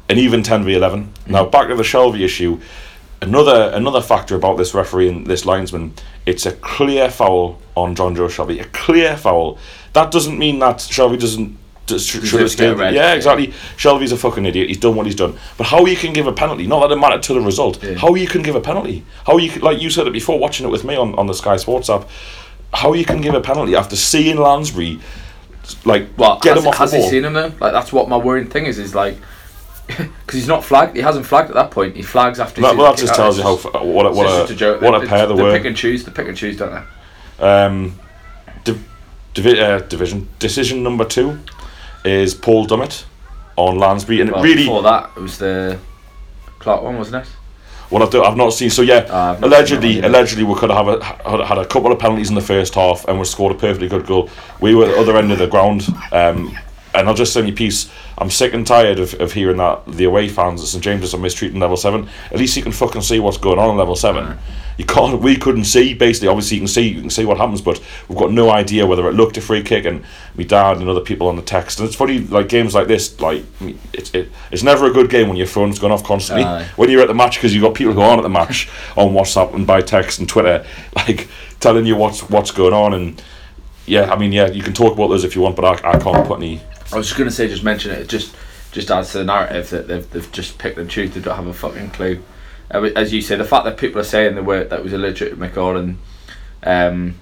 And 0.09 0.19
even 0.19 0.43
10 0.43 0.65
v 0.65 0.75
11. 0.75 1.13
Now, 1.27 1.43
mm-hmm. 1.43 1.51
back 1.51 1.69
to 1.69 1.75
the 1.75 1.83
Shelvey 1.83 2.21
issue. 2.21 2.61
Another 3.23 3.71
another 3.75 4.03
factor 4.03 4.35
about 4.37 4.59
this 4.59 4.75
referee 4.75 5.09
and 5.09 5.27
this 5.27 5.47
linesman, 5.47 5.95
it's 6.27 6.45
a 6.45 6.53
clear 6.53 7.11
foul 7.11 7.59
on 7.75 7.97
Jonjo 7.97 8.29
Shelvey. 8.29 8.61
A 8.61 8.65
clear 8.67 9.17
foul. 9.17 9.59
That 9.95 10.11
doesn't 10.11 10.39
mean 10.39 10.59
that 10.59 10.77
Shelvey 10.77 11.19
doesn't 11.19 11.57
should, 11.89 12.01
should 12.01 12.23
have 12.25 12.41
get 12.41 12.51
stayed. 12.51 12.73
red, 12.79 12.95
Yeah, 12.95 13.11
yeah. 13.11 13.15
exactly. 13.15 13.49
Shelvey's 13.77 14.13
a 14.13 14.17
fucking 14.17 14.45
idiot. 14.45 14.69
He's 14.69 14.79
done 14.79 14.95
what 14.97 15.07
he's 15.07 15.15
done. 15.15 15.37
But 15.57 15.69
how 15.69 15.85
you 15.87 15.97
can 15.97 16.13
give 16.13 16.27
a 16.27 16.33
penalty? 16.33 16.67
Not 16.67 16.81
that 16.89 16.95
it 16.95 16.99
mattered 16.99 17.23
to 17.25 17.35
the 17.35 17.41
result. 17.41 17.83
Yeah. 17.83 17.95
How 17.95 18.15
you 18.15 18.27
can 18.27 18.43
give 18.43 18.55
a 18.57 18.61
penalty? 18.61 19.05
How 19.27 19.37
you 19.39 19.51
can, 19.51 19.63
like 19.63 19.81
you 19.81 19.91
said 19.91 20.07
it 20.07 20.13
before, 20.13 20.39
watching 20.39 20.67
it 20.67 20.71
with 20.71 20.85
me 20.85 20.97
on, 20.97 21.15
on 21.15 21.27
the 21.27 21.35
Sky 21.35 21.57
Sports 21.57 21.89
app. 21.91 22.09
How 22.73 22.93
you 22.93 23.05
can 23.05 23.21
give 23.21 23.35
a 23.35 23.41
penalty 23.41 23.75
after 23.77 23.97
seeing 23.97 24.37
Lansbury, 24.37 24.99
like 25.85 26.09
Well, 26.19 26.39
get 26.41 26.55
has, 26.57 26.65
him 26.65 26.69
off 26.69 26.77
has 26.79 26.91
the 26.91 26.99
he 26.99 27.09
seen 27.09 27.25
him 27.25 27.33
though? 27.33 27.53
Like 27.61 27.73
that's 27.73 27.93
what 27.93 28.09
my 28.09 28.17
worrying 28.17 28.49
thing 28.51 28.67
is. 28.67 28.79
Is 28.79 28.95
like 28.95 29.17
because 29.87 30.09
he's 30.33 30.49
not 30.49 30.65
flagged. 30.65 30.97
He 30.97 31.03
hasn't 31.03 31.27
flagged 31.27 31.49
at 31.51 31.55
that 31.55 31.71
point. 31.71 31.95
He 31.97 32.03
flags 32.03 32.41
after. 32.41 32.61
That, 32.61 32.77
well, 32.77 32.91
that 32.93 32.99
just 32.99 33.15
tells 33.15 33.39
you 33.39 33.45
how 33.45 33.55
f- 33.55 33.65
what 33.65 34.05
a, 34.07 34.11
what 34.11 34.27
a, 34.51 34.53
a 34.53 34.57
joke. 34.57 34.81
what 34.83 35.01
a 35.01 35.07
pair 35.07 35.27
they 35.29 35.37
they 35.37 35.43
were. 35.43 35.53
pick 35.57 35.65
and 35.65 35.77
choose. 35.77 36.05
They 36.05 36.11
pick 36.13 36.27
and 36.27 36.37
choose, 36.37 36.57
don't 36.57 36.85
they? 37.39 37.45
Um, 37.47 37.99
div- 38.65 38.85
divi- 39.35 39.61
uh, 39.61 39.79
division 39.81 40.29
decision 40.41 40.83
number 40.83 41.05
two 41.05 41.39
is 42.07 42.35
Paul 42.35 42.67
Dummett 42.67 43.05
on 43.57 43.79
Lansbury, 43.79 44.21
and 44.21 44.31
it 44.31 44.37
really 44.37 44.57
before 44.65 44.83
that, 44.83 45.11
it 45.17 45.21
was 45.21 45.39
the 45.39 45.79
Clark 46.59 46.83
one, 46.83 46.97
wasn't 46.99 47.25
it? 47.25 47.33
Well, 47.91 48.03
I've, 48.03 48.15
I've 48.15 48.37
not 48.37 48.51
seen. 48.51 48.71
So 48.71 48.83
yeah, 48.83 49.07
Ah, 49.11 49.39
allegedly, 49.43 49.95
seen 49.95 50.03
that 50.03 50.07
one 50.09 50.15
either. 50.15 50.19
allegedly 50.19 50.45
we 50.45 50.55
could 50.57 50.71
have 50.71 50.89
a, 50.89 51.05
had, 51.05 51.41
had 51.41 51.59
a 51.59 51.65
couple 51.67 51.93
of 51.93 51.99
penalties 51.99 52.29
in 52.29 52.35
the 52.35 52.41
first 52.41 52.75
half, 52.75 53.05
and 53.07 53.19
we 53.19 53.25
scored 53.25 53.55
a 53.55 53.59
perfectly 53.59 53.89
good 53.89 54.07
goal. 54.07 54.29
We 54.61 54.75
were 54.75 54.87
at 54.87 54.95
the 54.95 55.01
other 55.01 55.17
end 55.17 55.31
of 55.33 55.39
the 55.39 55.47
ground. 55.47 55.87
Um, 56.13 56.57
and 56.97 57.09
I'll 57.09 57.15
just 57.15 57.33
say 57.33 57.43
my 57.43 57.51
piece. 57.51 57.91
I'm 58.19 58.31
sick 58.31 58.55
and 58.55 58.67
tired 58.67 58.99
of, 58.99 59.15
of 59.21 59.33
hearing 59.33 59.59
that 59.59 59.87
the 59.87 60.05
away 60.05 60.29
fans 60.29 60.63
at 60.63 60.69
St 60.69 60.83
James's 60.83 61.15
are 61.15 61.19
mistreating 61.19 61.61
level 61.61 61.77
seven. 61.77 62.09
At 62.31 62.39
least 62.39 62.57
you 62.57 62.63
can 62.63 62.73
fucking 62.73 63.03
see 63.03 63.21
what's 63.21 63.37
going 63.37 63.59
on 63.59 63.71
in 63.71 63.77
level 63.77 63.97
seven. 63.97 64.39
You 64.79 64.85
can't. 64.85 65.23
We 65.23 65.37
couldn't 65.37 65.65
see. 65.65 65.95
Basically, 65.95 66.29
obviously 66.29 66.57
you 66.57 66.61
can 66.63 66.69
see. 66.69 66.89
You 66.89 67.01
can 67.01 67.11
see 67.11 67.25
what 67.25 67.39
happens, 67.39 67.63
but 67.63 67.81
we've 68.09 68.19
got 68.19 68.31
no 68.33 68.51
idea 68.51 68.87
whether 68.87 69.09
it 69.09 69.15
looked 69.15 69.37
a 69.39 69.41
free 69.41 69.63
kick. 69.63 69.87
And 69.87 70.05
my 70.35 70.45
dad 70.45 70.79
and 70.79 70.89
other 70.89 71.01
people 71.01 71.29
on 71.29 71.37
the 71.37 71.43
text. 71.43 71.79
And 71.79 71.87
it's 71.87 71.97
funny, 71.97 72.19
like 72.19 72.49
games 72.49 72.75
like 72.75 72.87
this, 72.87 73.19
like 73.21 73.45
it's 73.93 74.13
it, 74.15 74.31
it's 74.51 74.63
never 74.63 74.87
a 74.87 74.91
good 74.91 75.09
game 75.09 75.29
when 75.29 75.37
your 75.37 75.47
phone's 75.47 75.79
going 75.79 75.93
off 75.93 76.05
constantly. 76.05 76.45
Aye. 76.45 76.67
When 76.77 76.91
you're 76.91 77.01
at 77.01 77.09
the 77.09 77.15
match, 77.15 77.37
because 77.37 77.55
you've 77.55 77.63
got 77.63 77.75
people 77.75 77.95
who 77.95 78.01
aren't 78.01 78.19
at 78.19 78.23
the 78.23 78.29
match 78.29 78.69
on 78.97 79.13
WhatsApp 79.13 79.55
and 79.55 79.67
by 79.67 79.81
text 79.81 80.19
and 80.19 80.29
Twitter, 80.29 80.67
like 80.97 81.29
telling 81.61 81.87
you 81.87 81.97
what's 81.97 82.29
what's 82.29 82.51
going 82.51 82.75
on. 82.75 82.93
And 82.93 83.23
yeah, 83.87 84.13
I 84.13 84.19
mean, 84.19 84.33
yeah, 84.33 84.51
you 84.51 84.63
can 84.63 84.75
talk 84.75 84.93
about 84.93 85.09
those 85.09 85.25
if 85.25 85.35
you 85.35 85.41
want, 85.43 85.57
but 85.57 85.65
I, 85.65 85.93
I 85.93 85.99
can't 85.99 86.27
put 86.27 86.39
any. 86.39 86.61
I 86.93 86.97
was 86.97 87.09
just 87.09 87.19
gonna 87.19 87.31
say, 87.31 87.49
just 87.49 87.65
mention 87.65 87.93
it. 87.93 88.09
Just 88.09 88.35
just 88.73 88.91
adds 88.91 89.13
to 89.13 89.19
the 89.19 89.25
narrative 89.25 89.71
that 89.71 89.89
they've, 89.89 90.11
they've 90.11 90.33
just 90.33 90.59
picked 90.59 90.79
and 90.79 90.91
choose. 90.91 91.15
They 91.15 91.21
don't 91.21 91.37
have 91.37 91.47
a 91.47 91.55
fucking 91.55 91.91
clue. 91.91 92.23
As 92.71 93.13
you 93.13 93.23
say, 93.23 93.37
the 93.37 93.45
fact 93.45 93.65
that 93.65 93.79
people 93.79 94.01
are 94.01 94.05
saying 94.05 94.35
the 94.35 94.43
word 94.43 94.71
that 94.71 94.83
was 94.83 94.93
a 94.93 94.99
legitimate 94.99 95.57
and 95.57 95.99
um, 96.63 97.15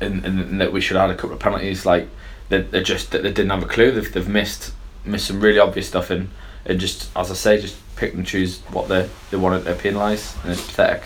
and, 0.00 0.24
and, 0.24 0.60
that 0.60 0.72
we 0.72 0.80
should 0.80 0.96
have 0.96 1.08
had 1.08 1.16
a 1.16 1.20
couple 1.20 1.36
of 1.36 1.40
penalties, 1.40 1.84
like 1.84 2.08
they 2.48 2.62
they 2.62 2.82
just 2.82 3.10
they 3.10 3.22
didn't 3.22 3.50
have 3.50 3.62
a 3.62 3.66
clue. 3.66 3.90
They've, 3.92 4.12
they've 4.12 4.28
missed 4.28 4.72
missed 5.04 5.26
some 5.26 5.40
really 5.40 5.58
obvious 5.58 5.88
stuff 5.88 6.10
and 6.10 6.30
and 6.64 6.80
just 6.80 7.10
as 7.16 7.30
I 7.30 7.34
say, 7.34 7.60
just 7.60 7.76
pick 7.96 8.14
and 8.14 8.26
choose 8.26 8.60
what 8.70 8.88
they 8.88 9.08
they 9.30 9.36
want 9.36 9.64
to 9.64 9.74
penalise, 9.74 10.42
and 10.42 10.52
it's 10.52 10.66
pathetic. 10.66 11.04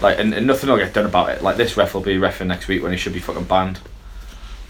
Like 0.00 0.18
and, 0.18 0.32
and 0.32 0.46
nothing 0.46 0.70
will 0.70 0.78
get 0.78 0.94
done 0.94 1.06
about 1.06 1.30
it. 1.30 1.42
Like 1.42 1.56
this 1.56 1.76
ref 1.76 1.94
will 1.94 2.00
be 2.00 2.16
refing 2.16 2.46
next 2.46 2.68
week 2.68 2.82
when 2.82 2.92
he 2.92 2.98
should 2.98 3.12
be 3.12 3.20
fucking 3.20 3.44
banned. 3.44 3.80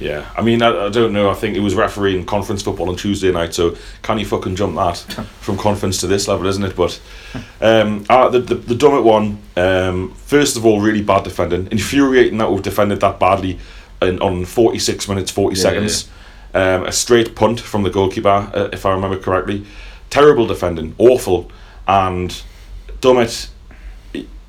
Yeah, 0.00 0.28
I 0.34 0.40
mean, 0.40 0.62
I, 0.62 0.86
I 0.86 0.88
don't 0.88 1.12
know. 1.12 1.30
I 1.30 1.34
think 1.34 1.56
it 1.56 1.60
was 1.60 1.74
refereeing 1.74 2.24
conference 2.24 2.62
football 2.62 2.88
on 2.88 2.96
Tuesday 2.96 3.30
night, 3.30 3.52
so 3.52 3.76
can 4.02 4.18
you 4.18 4.24
fucking 4.24 4.56
jump 4.56 4.74
that 4.76 4.96
from 5.40 5.58
conference 5.58 5.98
to 5.98 6.06
this 6.06 6.26
level, 6.26 6.46
isn't 6.46 6.64
it? 6.64 6.74
But 6.74 6.98
um, 7.60 8.06
uh, 8.10 8.30
the, 8.30 8.40
the 8.40 8.54
the 8.54 8.74
Dummett 8.74 9.04
one, 9.04 9.38
um, 9.56 10.14
first 10.14 10.56
of 10.56 10.64
all, 10.64 10.80
really 10.80 11.02
bad 11.02 11.24
defending. 11.24 11.68
Infuriating 11.70 12.38
that 12.38 12.50
we've 12.50 12.62
defended 12.62 13.00
that 13.00 13.20
badly 13.20 13.58
in, 14.00 14.18
on 14.20 14.46
46 14.46 15.06
minutes, 15.08 15.30
40 15.30 15.56
Yeah, 15.56 15.62
seconds. 15.62 16.08
Um, 16.52 16.86
a 16.86 16.92
straight 16.92 17.36
punt 17.36 17.60
from 17.60 17.82
the 17.82 17.90
goalkeeper, 17.90 18.50
uh, 18.54 18.70
if 18.72 18.84
I 18.86 18.92
remember 18.92 19.18
correctly. 19.18 19.66
Terrible 20.08 20.46
defending, 20.46 20.94
awful. 20.98 21.52
And 21.86 22.42
Dummett, 23.00 23.50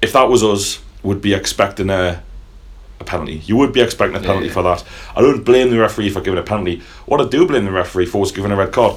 if 0.02 0.14
that 0.14 0.30
was 0.30 0.44
us, 0.44 0.80
would 1.04 1.22
be 1.22 1.34
expecting 1.34 1.90
a 1.90 2.24
a 3.02 3.04
penalty. 3.04 3.42
You 3.46 3.58
would 3.58 3.74
be 3.74 3.82
expecting 3.82 4.16
a 4.16 4.20
penalty 4.26 4.48
Yeah. 4.48 4.54
for 4.54 4.64
that. 4.64 4.84
I 5.16 5.22
don't 5.22 5.44
blame 5.44 5.70
the 5.70 5.80
referee 5.80 6.10
for 6.10 6.22
giving 6.22 6.40
a 6.40 6.44
penalty. 6.44 6.82
What 7.06 7.20
I 7.20 7.26
do 7.26 7.46
blame 7.46 7.66
the 7.66 7.72
referee 7.72 8.06
for 8.06 8.24
is 8.24 8.32
giving 8.32 8.52
a 8.52 8.56
red 8.56 8.72
card. 8.72 8.96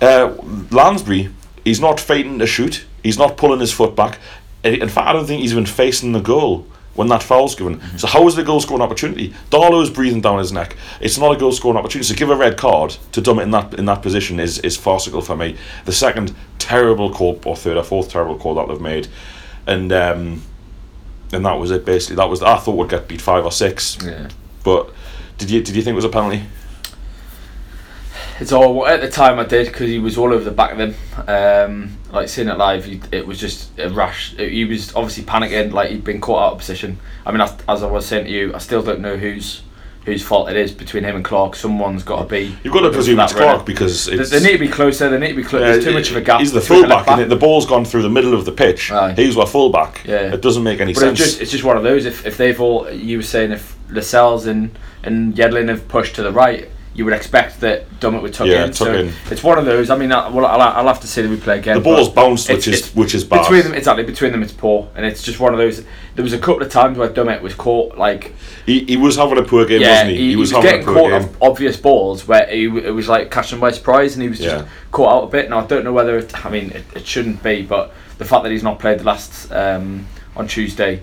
Uh, 0.00 0.32
Lansbury, 0.70 1.30
he's 1.64 1.80
not 1.80 1.98
fighting 2.00 2.38
to 2.38 2.46
shoot. 2.46 2.84
He's 3.02 3.18
not 3.18 3.36
pulling 3.36 3.60
his 3.60 3.72
foot 3.72 3.96
back. 3.96 4.18
In 4.64 4.88
fact, 4.88 5.08
I 5.08 5.12
don't 5.12 5.26
think 5.26 5.40
he's 5.42 5.52
even 5.52 5.66
facing 5.66 6.12
the 6.12 6.20
goal 6.20 6.66
when 6.94 7.08
that 7.08 7.22
foul's 7.22 7.54
given. 7.54 7.80
So 7.98 8.06
how 8.06 8.26
is 8.28 8.36
the 8.36 8.44
goal 8.44 8.60
scoring 8.60 8.82
opportunity? 8.82 9.32
Darlow's 9.50 9.90
breathing 9.90 10.20
down 10.20 10.38
his 10.38 10.52
neck. 10.52 10.76
It's 11.00 11.18
not 11.18 11.34
a 11.34 11.38
goal 11.38 11.50
scoring 11.52 11.78
opportunity. 11.78 12.06
So 12.06 12.14
give 12.14 12.30
a 12.30 12.36
red 12.36 12.56
card 12.56 12.96
to 13.12 13.22
Dummett 13.22 13.44
in 13.44 13.50
that 13.52 13.74
in 13.74 13.86
that 13.86 14.02
position 14.02 14.38
is 14.38 14.58
is 14.58 14.76
farcical 14.76 15.22
for 15.22 15.36
me. 15.36 15.56
The 15.84 15.92
second 15.92 16.34
terrible 16.58 17.10
call 17.12 17.40
or 17.44 17.56
third 17.56 17.76
or 17.76 17.82
fourth 17.82 18.10
terrible 18.10 18.36
call 18.36 18.54
that 18.56 18.68
they've 18.68 18.80
made, 18.80 19.08
and 19.66 19.90
um, 19.92 20.42
and 21.32 21.44
that 21.46 21.54
was 21.58 21.70
it 21.70 21.84
basically. 21.84 22.16
That 22.16 22.28
was 22.28 22.42
I 22.42 22.56
thought 22.58 22.76
would 22.76 22.90
get 22.90 23.08
beat 23.08 23.20
five 23.20 23.44
or 23.44 23.52
six, 23.52 23.98
Yeah. 24.04 24.28
but 24.64 24.90
did 25.38 25.50
you 25.50 25.62
did 25.62 25.74
you 25.76 25.82
think 25.82 25.92
it 25.92 25.96
was 25.96 26.04
a 26.04 26.08
penalty? 26.08 26.42
It's 28.40 28.50
all 28.52 28.86
at 28.86 29.00
the 29.00 29.10
time 29.10 29.38
I 29.38 29.44
did 29.44 29.66
because 29.66 29.88
he 29.88 29.98
was 29.98 30.18
all 30.18 30.32
over 30.32 30.42
the 30.42 30.50
back 30.50 30.72
of 30.72 30.80
him. 30.80 30.94
Um, 31.28 31.96
like 32.10 32.28
seeing 32.28 32.48
it 32.48 32.56
live, 32.58 32.84
he, 32.84 33.00
it 33.12 33.26
was 33.26 33.38
just 33.38 33.78
a 33.78 33.88
rash. 33.88 34.34
He 34.36 34.64
was 34.64 34.94
obviously 34.94 35.22
panicking, 35.24 35.72
like 35.72 35.90
he'd 35.90 36.02
been 36.04 36.20
caught 36.20 36.42
out 36.42 36.52
of 36.54 36.58
position. 36.58 36.98
I 37.24 37.30
mean, 37.30 37.40
as, 37.40 37.54
as 37.68 37.82
I 37.82 37.86
was 37.86 38.04
saying 38.06 38.24
to 38.26 38.30
you, 38.30 38.52
I 38.54 38.58
still 38.58 38.82
don't 38.82 39.00
know 39.00 39.16
whose 39.16 39.62
whose 40.04 40.22
fault 40.22 40.50
it 40.50 40.56
is 40.56 40.72
between 40.72 41.04
him 41.04 41.14
and 41.16 41.24
Clark. 41.24 41.54
Someone's 41.54 42.02
got 42.02 42.22
to 42.22 42.28
be. 42.28 42.56
You've 42.64 42.74
got 42.74 42.80
to 42.80 42.90
presume 42.90 43.20
it's 43.20 43.32
Clark 43.32 43.52
runner. 43.52 43.64
because 43.64 44.06
They, 44.06 44.14
it's, 44.16 44.30
they 44.30 44.40
need 44.40 44.52
to 44.52 44.58
be 44.58 44.68
closer. 44.68 45.08
They 45.08 45.18
need 45.18 45.28
to 45.28 45.34
be 45.36 45.42
closer. 45.44 45.64
There's 45.72 45.84
too 45.84 45.92
much 45.94 46.10
of 46.10 46.16
a 46.16 46.20
gap. 46.20 46.40
He's 46.40 46.52
the 46.52 46.60
fullback, 46.60 47.06
and 47.08 47.30
the 47.30 47.36
ball's 47.36 47.66
gone 47.66 47.84
through 47.84 48.02
the 48.02 48.10
middle 48.10 48.34
of 48.34 48.44
the 48.44 48.52
pitch. 48.52 48.90
Aye. 48.90 49.14
He's 49.14 49.36
our 49.36 49.46
fullback. 49.46 50.02
Yeah. 50.04 50.32
It 50.34 50.40
doesn't 50.42 50.62
make 50.62 50.80
any 50.80 50.92
But 50.92 51.00
sense. 51.00 51.20
it's 51.20 51.28
just 51.30 51.40
it's 51.42 51.50
just 51.52 51.64
one 51.64 51.76
of 51.76 51.82
those. 51.82 52.04
If 52.04 52.26
if 52.26 52.36
they've 52.36 52.60
all 52.60 52.90
you 52.92 53.18
were 53.18 53.22
saying 53.22 53.52
if 53.52 53.76
Lascelles 53.90 54.46
and 54.46 54.76
and 55.04 55.34
Yedlin 55.34 55.68
have 55.68 55.86
pushed 55.88 56.14
to 56.16 56.22
the 56.22 56.32
right, 56.32 56.68
you 56.94 57.04
would 57.06 57.14
expect 57.14 57.60
that 57.60 57.88
Dummett 58.00 58.20
would 58.20 58.34
tuck 58.34 58.46
Yeah, 58.46 58.64
in. 58.64 58.68
tuck 58.72 58.76
so 58.88 58.92
in. 58.94 59.12
it's 59.30 59.42
one 59.42 59.58
of 59.58 59.64
those. 59.64 59.88
I 59.88 59.96
mean, 59.96 60.12
I, 60.12 60.28
well, 60.28 60.44
I'll, 60.44 60.60
I'll 60.60 60.86
have 60.86 61.00
to 61.00 61.06
see 61.06 61.22
the 61.22 61.34
replay 61.34 61.58
again. 61.58 61.76
the 61.76 61.82
ball's 61.82 62.10
bounced, 62.10 62.50
which 62.50 62.68
is 62.68 62.90
which 62.94 63.14
is 63.14 63.24
bad. 63.24 63.42
between 63.42 63.62
them. 63.62 63.74
Exactly 63.74 64.04
between 64.04 64.32
them, 64.32 64.42
it's 64.42 64.52
poor, 64.52 64.90
and 64.94 65.06
it's 65.06 65.22
just 65.22 65.40
one 65.40 65.52
of 65.54 65.58
those. 65.58 65.84
There 66.14 66.22
was 66.22 66.34
a 66.34 66.38
couple 66.38 66.62
of 66.62 66.70
times 66.70 66.98
where 66.98 67.08
Dummett 67.08 67.40
was 67.40 67.54
caught 67.54 67.96
like 67.96 68.34
He, 68.66 68.84
he 68.84 68.96
was 68.98 69.16
having 69.16 69.38
a 69.38 69.42
poor 69.42 69.64
game, 69.64 69.80
yeah, 69.80 70.02
wasn't 70.02 70.10
he? 70.10 70.16
he, 70.30 70.36
was, 70.36 70.50
he 70.50 70.56
was 70.56 70.64
getting 70.64 70.84
caught 70.84 71.10
game. 71.10 71.22
off 71.22 71.36
obvious 71.40 71.76
balls 71.78 72.28
where 72.28 72.46
he, 72.46 72.64
it 72.64 72.92
was 72.94 73.08
like 73.08 73.30
catching 73.30 73.58
by 73.60 73.70
surprise, 73.70 74.12
and 74.14 74.22
he 74.22 74.28
was 74.28 74.38
just 74.38 74.64
Yeah. 74.66 74.70
caught 74.90 75.08
out 75.22 75.24
a 75.24 75.30
bit. 75.30 75.48
Now 75.48 75.60
I 75.60 75.66
don't 75.66 75.84
know 75.84 75.92
whether 75.94 76.18
it, 76.18 76.44
I 76.44 76.50
mean 76.50 76.70
it, 76.72 76.84
it 76.94 77.06
shouldn't 77.06 77.42
be, 77.42 77.62
but 77.62 77.94
the 78.18 78.26
fact 78.26 78.42
that 78.42 78.52
he's 78.52 78.62
not 78.62 78.78
played 78.78 78.98
the 79.00 79.04
last 79.04 79.50
um, 79.50 80.06
on 80.36 80.46
Tuesday, 80.46 81.00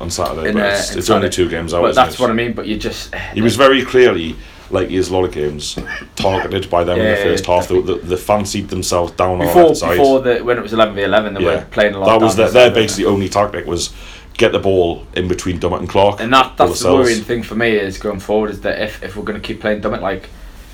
on 0.00 0.10
Saturday, 0.10 0.48
in, 0.48 0.54
but 0.54 0.64
uh, 0.64 0.74
it's, 0.74 0.96
it's 0.96 1.10
only 1.10 1.30
two 1.30 1.48
games 1.48 1.72
out. 1.72 1.82
but 1.82 1.94
that's 1.94 2.14
it? 2.14 2.20
what 2.20 2.28
I 2.30 2.34
mean. 2.34 2.52
But 2.54 2.66
you 2.66 2.76
just 2.76 3.14
He 3.34 3.40
was 3.40 3.54
very 3.54 3.84
clearly, 3.84 4.34
like 4.72 4.88
he 4.88 4.96
has 4.96 5.08
a 5.10 5.12
lot 5.14 5.24
of 5.24 5.32
games, 5.32 5.78
targeted 6.16 6.68
by 6.70 6.82
them 6.84 6.98
in 6.98 7.04
Yeah, 7.04 7.14
the 7.16 7.22
first 7.22 7.46
half. 7.46 7.68
They, 7.68 7.80
they, 7.80 7.98
they 7.98 8.16
fancied 8.16 8.68
themselves 8.68 9.12
down 9.12 9.32
on 9.32 9.38
the 9.40 9.44
before 9.46 9.64
left 9.64 9.76
side. 9.76 9.96
before 9.98 10.20
the 10.20 10.40
when 10.42 10.58
it 10.58 10.62
was 10.62 10.72
eleven 10.72 10.94
v 10.94 11.02
eleven, 11.02 11.34
they 11.34 11.40
yeah, 11.42 11.56
were 11.60 11.64
playing 11.70 11.94
a 11.94 11.98
lot. 11.98 12.06
That 12.18 12.24
was 12.24 12.36
their, 12.36 12.46
the 12.48 12.52
their 12.52 12.70
basically 12.70 13.04
only 13.04 13.28
tactic 13.28 13.66
was 13.66 13.92
get 14.38 14.50
the 14.52 14.58
ball 14.58 15.06
in 15.14 15.28
between 15.28 15.60
Dummett 15.60 15.80
and 15.80 15.88
Clark. 15.88 16.20
And 16.20 16.32
that 16.32 16.56
that's 16.56 16.80
the 16.80 16.92
worrying 16.92 17.22
thing 17.22 17.42
for 17.42 17.54
me 17.54 17.70
is 17.76 17.98
going 17.98 18.18
forward 18.20 18.50
is 18.50 18.62
that 18.62 18.80
if, 18.80 19.02
if 19.02 19.14
we're 19.14 19.24
going 19.24 19.40
to 19.40 19.46
keep 19.46 19.60
playing 19.60 19.82
Dummett 19.82 20.00
like 20.00 20.30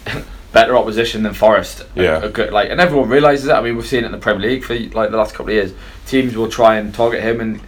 better 0.53 0.77
opposition 0.77 1.23
than 1.25 1.35
Forest, 1.35 1.85
a- 1.97 2.03
Yeah. 2.03 2.23
a 2.23 2.29
good, 2.29 2.53
like 2.53 2.71
and 2.71 2.81
everyone 2.81 3.09
realizes 3.09 3.47
that. 3.47 3.57
I 3.57 3.63
mean, 3.63 3.77
we've 3.77 3.87
seen 3.87 4.05
it 4.05 4.07
in 4.07 4.13
the 4.13 4.19
Premier 4.19 4.49
League 4.49 4.65
for 4.65 4.75
like 4.75 5.11
the 5.11 5.17
last 5.17 5.33
couple 5.35 5.49
of 5.49 5.55
years. 5.55 5.73
Teams 6.07 6.37
will 6.37 6.49
try 6.49 6.77
and 6.79 6.95
target 6.95 7.23
him, 7.23 7.41
and 7.41 7.61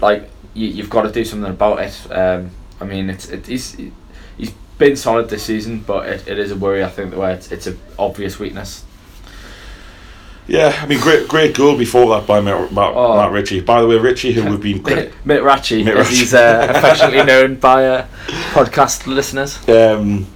like 0.00 0.30
you, 0.54 0.68
you've 0.68 0.90
got 0.90 1.02
to 1.02 1.10
do 1.12 1.24
something 1.24 1.50
about 1.50 1.80
it. 1.80 2.12
Um, 2.12 2.50
I 2.80 2.84
mean, 2.84 3.10
it's 3.10 3.28
it, 3.28 3.46
he's 3.46 3.76
he's 4.38 4.52
been 4.88 4.96
solid 4.96 5.28
this 5.28 5.42
season, 5.44 5.80
but 5.86 6.08
it, 6.08 6.28
it 6.28 6.38
is 6.38 6.50
a 6.50 6.56
worry. 6.56 6.82
I 6.84 6.88
think 6.88 7.10
the 7.12 7.18
way 7.18 7.32
it's 7.34 7.50
it's 7.52 7.66
an 7.66 7.78
obvious 7.98 8.38
weakness. 8.38 8.84
Yeah, 10.48 10.76
I 10.82 10.86
mean, 10.86 11.00
great 11.00 11.28
great 11.28 11.54
goal 11.54 11.78
before 11.78 12.08
that 12.18 12.26
by 12.26 12.40
Matt, 12.40 12.72
Matt, 12.72 12.92
Oh. 12.94 13.16
Matt 13.16 13.30
Ritchie. 13.30 13.60
By 13.60 13.80
the 13.80 13.86
way, 13.86 13.96
Ritchie, 13.96 14.32
who 14.32 14.50
we've 14.50 14.60
been 14.60 14.82
crit- 14.88 15.12
Mitt 15.24 15.42
Ratchie, 15.42 15.84
Mitt 15.84 15.96
as 15.96 16.06
Ratchie. 16.08 16.10
he's 16.18 16.34
uh, 16.34 16.66
affectionately 16.70 17.22
known 17.32 17.54
by 17.56 17.86
uh, 17.86 18.06
podcast 18.52 19.06
listeners. 19.06 19.56
um, 19.68 20.26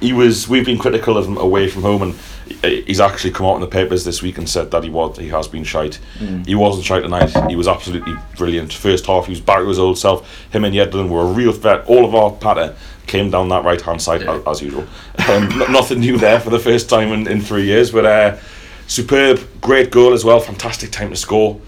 he 0.00 0.12
was 0.12 0.48
we've 0.48 0.66
been 0.66 0.78
critical 0.78 1.16
of 1.16 1.26
him 1.26 1.36
away 1.36 1.68
from 1.68 1.82
home 1.82 2.02
and 2.02 2.14
he's 2.62 3.00
actually 3.00 3.30
come 3.32 3.46
out 3.46 3.54
in 3.56 3.60
the 3.60 3.66
papers 3.66 4.04
this 4.04 4.22
week 4.22 4.38
and 4.38 4.48
said 4.48 4.70
that 4.70 4.84
he 4.84 4.90
was 4.90 5.18
he 5.18 5.28
has 5.28 5.48
been 5.48 5.64
shite. 5.64 5.98
He 6.46 6.54
wasn't 6.54 6.84
shite 6.84 7.02
tonight. 7.02 7.30
He 7.48 7.56
was 7.56 7.68
absolutely 7.68 8.14
brilliant. 8.36 8.72
First 8.72 9.06
half 9.06 9.26
he 9.26 9.30
was 9.32 9.40
back 9.40 9.58
to 9.58 9.68
his 9.68 9.78
old 9.78 9.98
self. 9.98 10.28
Him 10.50 10.64
and 10.64 10.74
Yedlin 10.74 11.08
were 11.08 11.22
a 11.22 11.32
real 11.32 11.52
threat. 11.52 11.84
All 11.86 12.04
of 12.04 12.14
our 12.14 12.30
patter 12.32 12.74
came 13.06 13.30
down 13.30 13.48
that 13.50 13.64
right 13.64 13.80
hand 13.80 14.02
side 14.02 14.22
Yeah. 14.22 14.36
as, 14.36 14.46
as 14.46 14.62
usual. 14.62 14.86
Um, 15.28 15.48
nothing 15.70 16.00
new 16.00 16.18
there 16.18 16.40
for 16.40 16.50
the 16.50 16.58
first 16.58 16.88
time 16.90 17.12
in, 17.12 17.26
in 17.28 17.40
three 17.40 17.64
years 17.64 17.90
but 17.92 18.04
uh, 18.04 18.36
superb. 18.86 19.40
Great 19.60 19.90
goal 19.90 20.12
as 20.12 20.24
well. 20.24 20.40
Fantastic 20.40 20.90
time 20.90 21.10
to 21.10 21.16
score. 21.16 21.60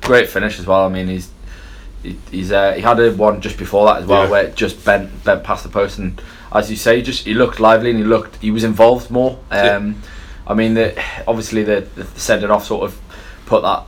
Great 0.00 0.28
finish 0.28 0.58
as 0.58 0.66
well. 0.66 0.84
I 0.84 0.88
mean, 0.88 1.08
he's 1.08 1.30
he, 2.02 2.16
he's 2.30 2.52
uh, 2.52 2.72
he 2.72 2.80
had 2.80 2.98
a 3.00 3.12
one 3.12 3.40
just 3.40 3.58
before 3.58 3.86
that 3.86 4.02
as 4.02 4.06
well 4.06 4.24
Yeah. 4.24 4.30
where 4.30 4.44
it 4.44 4.54
just 4.54 4.84
bent 4.84 5.24
bent 5.24 5.42
past 5.44 5.64
the 5.64 5.68
post 5.68 5.98
and 5.98 6.20
as 6.52 6.70
you 6.70 6.76
say, 6.76 7.02
just 7.02 7.24
he 7.24 7.34
looked 7.34 7.60
lively 7.60 7.90
and 7.90 7.98
he 7.98 8.04
looked 8.04 8.36
he 8.36 8.50
was 8.50 8.64
involved 8.64 9.10
more. 9.10 9.38
Um, 9.50 10.02
I 10.46 10.54
mean, 10.54 10.74
the, 10.74 11.00
obviously 11.26 11.62
the, 11.62 11.86
the 11.94 12.04
sending 12.18 12.50
off 12.50 12.64
sort 12.64 12.84
of 12.84 12.98
put 13.46 13.62
that 13.62 13.84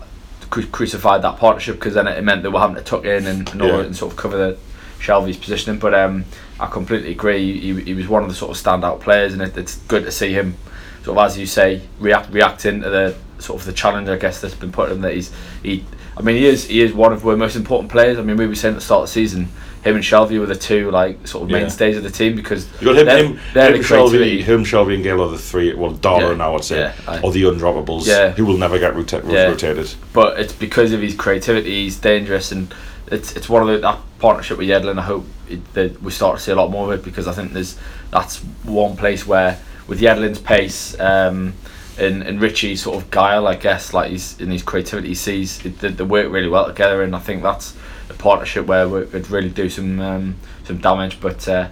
cru- 0.50 0.66
crucified 0.66 1.22
that 1.22 1.38
partnership 1.38 1.76
because 1.76 1.94
then 1.94 2.06
it 2.06 2.22
meant 2.22 2.42
they 2.42 2.48
were 2.50 2.60
having 2.60 2.76
to 2.76 2.82
tuck 2.82 3.04
in 3.04 3.26
and, 3.26 3.48
and, 3.50 3.60
Yeah. 3.62 3.80
and 3.80 3.96
sort 3.96 4.12
of 4.12 4.18
cover 4.18 4.36
the 4.36 4.58
Shelvey's 4.98 5.38
positioning. 5.38 5.78
But 5.78 5.94
um, 5.94 6.26
I 6.58 6.66
completely 6.66 7.12
agree. 7.12 7.58
He, 7.60 7.80
he 7.80 7.94
was 7.94 8.08
one 8.08 8.22
of 8.22 8.28
the 8.28 8.34
sort 8.34 8.50
of 8.50 8.62
standout 8.62 9.00
players, 9.00 9.32
and 9.32 9.40
it, 9.40 9.56
it's 9.56 9.76
good 9.76 10.04
to 10.04 10.12
see 10.12 10.32
him 10.32 10.56
sort 11.02 11.16
of 11.16 11.24
as 11.24 11.38
you 11.38 11.46
say 11.46 11.80
react 11.98 12.30
reacting 12.30 12.82
to 12.82 12.90
the 12.90 13.16
sort 13.38 13.58
of 13.58 13.66
the 13.66 13.72
challenge 13.72 14.08
I 14.08 14.16
guess 14.16 14.40
that's 14.40 14.54
been 14.54 14.70
put 14.70 14.90
on 14.90 14.96
him 14.96 15.00
that 15.00 15.14
he's 15.14 15.32
he 15.62 15.84
I 16.16 16.20
mean 16.20 16.36
he 16.36 16.46
is 16.46 16.66
he 16.66 16.82
is 16.82 16.92
one 16.92 17.12
of 17.12 17.26
our 17.26 17.36
most 17.38 17.56
important 17.56 17.90
players 17.90 18.18
I 18.18 18.22
mean 18.22 18.36
we 18.36 18.46
were 18.46 18.54
saying 18.54 18.74
at 18.74 18.80
the 18.80 18.84
start 18.84 19.04
of 19.04 19.08
the 19.08 19.12
season 19.12 19.48
him 19.82 19.94
and 19.96 20.04
Shelvey 20.04 20.38
were 20.38 20.46
the 20.46 20.54
two 20.54 20.90
like 20.90 21.26
sort 21.26 21.44
of 21.44 21.50
Yeah. 21.50 21.58
mainstays 21.60 21.96
of 21.96 22.02
the 22.02 22.10
team 22.10 22.36
because 22.36 22.66
you 22.80 22.86
got 22.86 22.96
him, 22.98 23.06
they're- 23.06 23.24
him, 23.24 23.40
they're 23.54 23.72
him 23.74 23.78
the 23.78 23.84
Shelvey, 23.88 24.42
him, 24.42 24.64
Shelvey 24.64 24.94
and 24.94 25.02
Gayle 25.02 25.22
are 25.22 25.30
the 25.30 25.38
three. 25.38 25.72
Well, 25.74 25.92
Darlow 25.94 26.30
Yeah, 26.30 26.36
now 26.36 26.54
I'd 26.54 26.64
say, 26.64 26.92
yeah, 27.06 27.20
or 27.22 27.32
the 27.32 27.42
undroppables, 27.44 28.06
Yeah. 28.06 28.30
who 28.32 28.44
will 28.44 28.58
never 28.58 28.78
get 28.78 28.94
rota- 28.94 29.22
rotated. 29.24 29.88
but 30.12 30.38
it's 30.38 30.52
because 30.52 30.92
of 30.92 31.00
his 31.00 31.14
creativity 31.14 31.84
he's 31.84 31.96
dangerous 31.96 32.52
and 32.52 32.72
it's 33.10 33.32
it's 33.34 33.48
one 33.48 33.62
of 33.62 33.68
the 33.68 33.78
that 33.78 33.98
partnership 34.18 34.58
with 34.58 34.68
Yedlin 34.68 34.98
I 34.98 35.02
hope 35.02 35.26
it, 35.48 35.72
that 35.74 36.02
we 36.02 36.10
start 36.12 36.36
to 36.38 36.42
see 36.42 36.52
a 36.52 36.54
lot 36.54 36.70
more 36.70 36.92
of 36.92 37.00
it 37.00 37.04
because 37.04 37.26
I 37.26 37.32
think 37.32 37.52
there's 37.54 37.76
that's 38.10 38.36
one 38.64 38.96
place 38.96 39.26
where 39.26 39.58
with 39.88 40.00
Yedlin's 40.00 40.38
pace 40.38 40.94
um, 41.00 41.54
and, 41.98 42.22
and 42.22 42.40
Ritchie's 42.40 42.82
sort 42.82 42.96
of 43.02 43.10
guile 43.10 43.48
I 43.48 43.54
guess 43.56 43.92
like 43.94 44.10
he's 44.10 44.38
in 44.38 44.50
his 44.50 44.62
creativity 44.62 45.08
he 45.08 45.14
sees 45.14 45.64
it, 45.64 45.78
they, 45.80 45.88
they 45.88 46.04
work 46.04 46.30
really 46.30 46.48
well 46.48 46.66
together 46.66 47.02
and 47.02 47.16
I 47.16 47.18
think 47.18 47.42
that's 47.42 47.72
a 48.10 48.14
partnership 48.14 48.66
where 48.66 48.88
we 48.88 49.06
could 49.06 49.30
really 49.30 49.48
do 49.50 49.68
some 49.70 50.00
um, 50.00 50.36
some 50.64 50.78
damage 50.78 51.20
but 51.20 51.46
uh, 51.48 51.68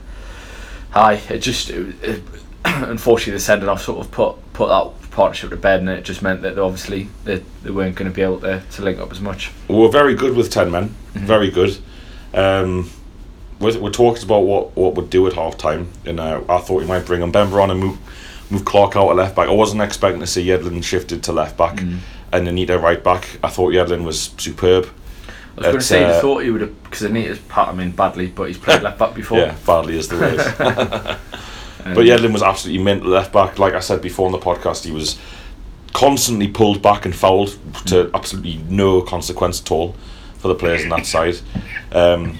hi 0.91 1.15
it 1.29 1.39
just 1.39 1.71
it, 1.71 1.95
it, 2.03 2.23
unfortunately 2.65 3.33
the 3.35 3.41
sending 3.41 3.69
off 3.69 3.83
sort 3.83 3.99
of 4.05 4.11
put 4.11 4.37
put 4.53 4.69
that 4.69 5.11
partnership 5.11 5.51
to 5.51 5.57
bed 5.57 5.81
and 5.81 5.89
it 5.89 6.05
just 6.05 6.23
meant 6.23 6.43
that 6.43 6.59
obviously 6.59 7.09
they, 7.25 7.43
they 7.65 7.71
weren't 7.71 7.97
going 7.97 8.09
to 8.11 8.15
be 8.15 8.23
able 8.23 8.39
to, 8.41 8.63
to 8.71 8.83
link 8.83 8.99
up 9.01 9.11
as 9.11 9.21
much 9.21 9.51
We 9.69 9.75
were 9.77 9.89
very 9.89 10.15
good 10.15 10.37
with 10.37 10.51
10 10.51 10.71
men, 10.71 10.95
Mm-hmm. 11.15 11.27
very 11.27 11.51
good. 11.51 11.77
Um, 12.35 12.91
we're, 13.59 13.77
we're 13.81 13.91
talking 13.91 14.23
about 14.23 14.41
what, 14.41 14.77
what 14.77 14.95
would 14.95 15.11
do 15.11 15.27
at 15.27 15.33
half 15.33 15.57
time, 15.59 15.89
and 16.05 16.21
uh, 16.21 16.43
I 16.49 16.59
thought 16.59 16.81
he 16.81 16.87
might 16.87 17.07
bring 17.07 17.23
Mbemba 17.23 17.61
on 17.61 17.71
and 17.73 17.81
move, 17.81 17.99
move 18.51 18.65
Clark 18.65 18.95
out 18.95 19.11
at 19.11 19.17
left 19.17 19.35
back. 19.35 19.49
I 19.49 19.53
wasn't 19.53 19.83
expecting 19.83 20.21
to 20.21 20.27
see 20.29 20.47
Yedlin 20.47 20.85
shifted 20.85 21.25
to 21.25 21.33
left 21.33 21.57
back 21.57 21.77
Mm. 21.79 21.99
and 22.33 22.47
Anita 22.47 22.79
right 22.79 23.03
back. 23.03 23.39
I 23.43 23.49
thought 23.49 23.73
Yedlin 23.73 24.05
was 24.05 24.31
superb. 24.39 24.89
I 25.67 25.71
was 25.73 25.73
going 25.73 25.79
to 25.79 25.85
say 25.85 26.05
uh, 26.05 26.21
thought 26.21 26.43
he 26.43 26.51
would 26.51 26.61
have 26.61 26.83
because 26.85 27.03
Anita's 27.05 27.39
part 27.41 27.69
him 27.71 27.81
in 27.81 27.91
badly 27.93 28.27
but 28.29 28.45
he's 28.49 28.59
played 28.59 28.83
left 28.83 28.99
back 28.99 29.15
before 29.15 29.39
Yeah, 29.47 29.57
badly 29.67 29.99
as 29.99 30.09
the 30.09 30.19
way. 30.19 31.17
Um, 31.85 31.95
But 31.95 32.05
Yedlin 32.07 32.33
was 32.33 32.43
absolutely 32.43 32.83
mint 32.83 33.07
left 33.07 33.33
back. 33.33 33.59
Like 33.59 33.73
I 33.75 33.81
said 33.81 34.03
before 34.03 34.27
on 34.27 34.33
the 34.33 34.39
podcast, 34.39 34.85
he 34.85 34.91
was 34.91 35.19
constantly 35.95 36.49
pulled 36.49 36.83
back 36.83 37.05
and 37.05 37.15
fouled 37.15 37.51
Mm. 37.51 37.85
to 37.87 38.11
absolutely 38.15 38.61
no 38.69 39.01
consequence 39.01 39.61
at 39.63 39.71
all 39.71 39.95
for 40.39 40.49
the 40.49 40.55
players 40.55 40.83
on 40.83 40.91
that 40.91 41.07
side. 41.07 41.37
Um, 41.93 42.39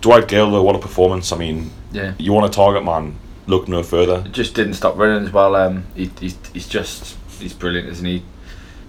Dwight 0.00 0.28
Gayle, 0.28 0.50
though, 0.50 0.62
what 0.62 0.76
a 0.76 0.78
performance! 0.78 1.32
I 1.32 1.36
mean, 1.38 1.70
yeah 1.92 2.12
you 2.18 2.32
want 2.32 2.46
a 2.46 2.50
target 2.54 2.84
man, 2.84 3.16
look 3.46 3.66
no 3.68 3.82
further. 3.82 4.22
just 4.30 4.54
didn't 4.54 4.74
stop 4.74 4.96
running 4.96 5.24
as 5.26 5.32
well. 5.32 5.56
Um, 5.56 5.84
he, 5.96 6.10
he's, 6.20 6.36
he's 6.52 6.68
just 6.68 7.16
he's 7.40 7.54
brilliant, 7.54 7.88
isn't 7.88 8.06
he? 8.06 8.22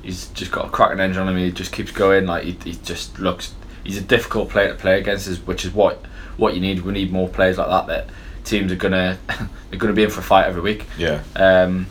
He's 0.09 0.25
just 0.29 0.51
got 0.51 0.65
a 0.65 0.69
cracking 0.69 0.99
engine 0.99 1.21
on 1.21 1.29
him. 1.29 1.37
He 1.37 1.51
just 1.51 1.71
keeps 1.71 1.91
going. 1.91 2.25
Like 2.25 2.43
he, 2.43 2.57
he 2.63 2.73
just 2.83 3.19
looks. 3.19 3.53
He's 3.83 3.97
a 3.99 4.01
difficult 4.01 4.49
player 4.49 4.69
to 4.69 4.73
play 4.73 4.99
against, 4.99 5.29
which 5.45 5.65
is 5.65 5.71
what 5.71 6.03
what 6.37 6.55
you 6.55 6.61
need. 6.61 6.81
We 6.81 6.93
need 6.93 7.11
more 7.11 7.29
players 7.29 7.59
like 7.59 7.67
that. 7.67 7.85
That 7.85 8.09
teams 8.43 8.71
are 8.71 8.75
gonna 8.75 9.19
they're 9.69 9.77
gonna 9.77 9.93
be 9.93 10.01
in 10.01 10.09
for 10.09 10.21
a 10.21 10.23
fight 10.23 10.47
every 10.47 10.61
week. 10.61 10.87
Yeah, 10.97 11.21
Um, 11.35 11.85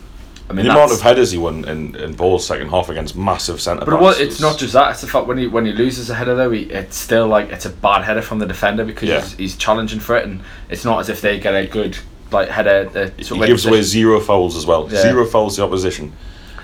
I 0.49 0.53
mean, 0.53 0.65
the 0.65 0.71
amount 0.73 0.91
of 0.91 0.99
headers 0.99 1.31
he 1.31 1.37
won 1.37 1.63
in, 1.63 1.95
in 1.95 2.13
balls 2.13 2.45
second 2.45 2.67
half 2.67 2.89
against 2.89 3.15
massive 3.15 3.61
centre 3.61 3.85
But 3.85 4.19
it's 4.19 4.41
not 4.41 4.57
just 4.57 4.73
that. 4.73 4.91
It's 4.91 4.99
the 5.01 5.07
fact 5.07 5.27
when 5.27 5.37
he 5.37 5.47
when 5.47 5.65
he 5.65 5.71
loses 5.71 6.09
a 6.09 6.15
header 6.15 6.35
though, 6.35 6.51
he, 6.51 6.63
it's 6.63 6.97
still 6.97 7.27
like 7.27 7.49
it's 7.51 7.65
a 7.65 7.69
bad 7.69 8.03
header 8.03 8.21
from 8.21 8.39
the 8.39 8.47
defender 8.47 8.83
because 8.83 9.07
Yeah. 9.07 9.21
he's, 9.21 9.33
he's 9.35 9.55
challenging 9.55 10.01
for 10.01 10.17
it, 10.17 10.25
and 10.25 10.41
it's 10.69 10.83
not 10.83 10.99
as 10.99 11.07
if 11.07 11.21
they 11.21 11.39
get 11.39 11.53
a 11.55 11.67
good 11.67 11.97
like 12.33 12.49
header. 12.49 12.89
Uh, 12.93 13.09
He 13.15 13.45
gives 13.47 13.65
away 13.65 13.81
zero 13.81 14.19
fouls 14.19 14.57
as 14.57 14.65
well. 14.65 14.89
Yeah. 14.91 15.03
Zero 15.03 15.25
fouls 15.25 15.55
the 15.55 15.63
opposition. 15.63 16.11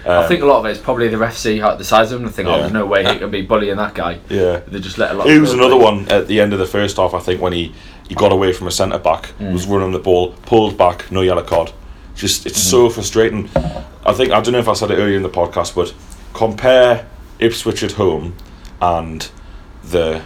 I 0.05 0.17
Um, 0.17 0.27
think 0.27 0.43
a 0.43 0.45
lot 0.45 0.59
of 0.59 0.65
it 0.67 0.71
is 0.71 0.77
probably 0.77 1.07
the 1.07 1.17
ref 1.17 1.35
see 1.35 1.59
the 1.59 1.83
size 1.83 2.11
of 2.11 2.19
him 2.19 2.27
and 2.27 2.35
think, 2.35 2.47
oh, 2.47 2.59
there's 2.59 2.71
no 2.71 2.85
way 2.85 3.03
he 3.03 3.17
can 3.17 3.31
be 3.31 3.41
bullying 3.41 3.77
that 3.77 3.93
guy. 3.95 4.19
Yeah. 4.29 4.59
They 4.67 4.79
just 4.79 4.97
let 4.99 5.11
a 5.11 5.13
lot. 5.15 5.27
It 5.27 5.39
was 5.39 5.51
another 5.53 5.75
play. 5.75 5.83
one 5.83 6.07
at 6.09 6.27
the 6.27 6.39
end 6.39 6.53
of 6.53 6.59
the 6.59 6.67
first 6.67 6.97
half. 6.97 7.13
I 7.15 7.19
think 7.19 7.41
when 7.41 7.53
he, 7.53 7.73
he 8.07 8.13
got 8.13 8.31
away 8.31 8.53
from 8.53 8.67
a 8.67 8.71
centre 8.71 8.99
back, 8.99 9.33
Mm. 9.41 9.51
was 9.53 9.65
running 9.65 9.91
the 9.93 9.99
ball, 9.99 10.33
pulled 10.45 10.77
back, 10.77 11.11
no 11.11 11.21
yellow 11.21 11.41
card. 11.43 11.71
Just 12.15 12.45
it's 12.45 12.59
Mm. 12.59 12.69
so 12.71 12.89
frustrating. 12.89 13.49
I 14.05 14.13
think 14.13 14.31
I 14.31 14.39
don't 14.41 14.51
know 14.53 14.59
if 14.59 14.67
I 14.69 14.73
said 14.73 14.91
it 14.91 14.95
earlier 14.99 15.17
in 15.17 15.23
the 15.23 15.29
podcast, 15.29 15.73
but 15.75 15.91
compare 16.33 17.05
Ipswich 17.39 17.83
at 17.83 17.93
home 17.93 18.35
and 18.81 19.27
the 19.83 20.21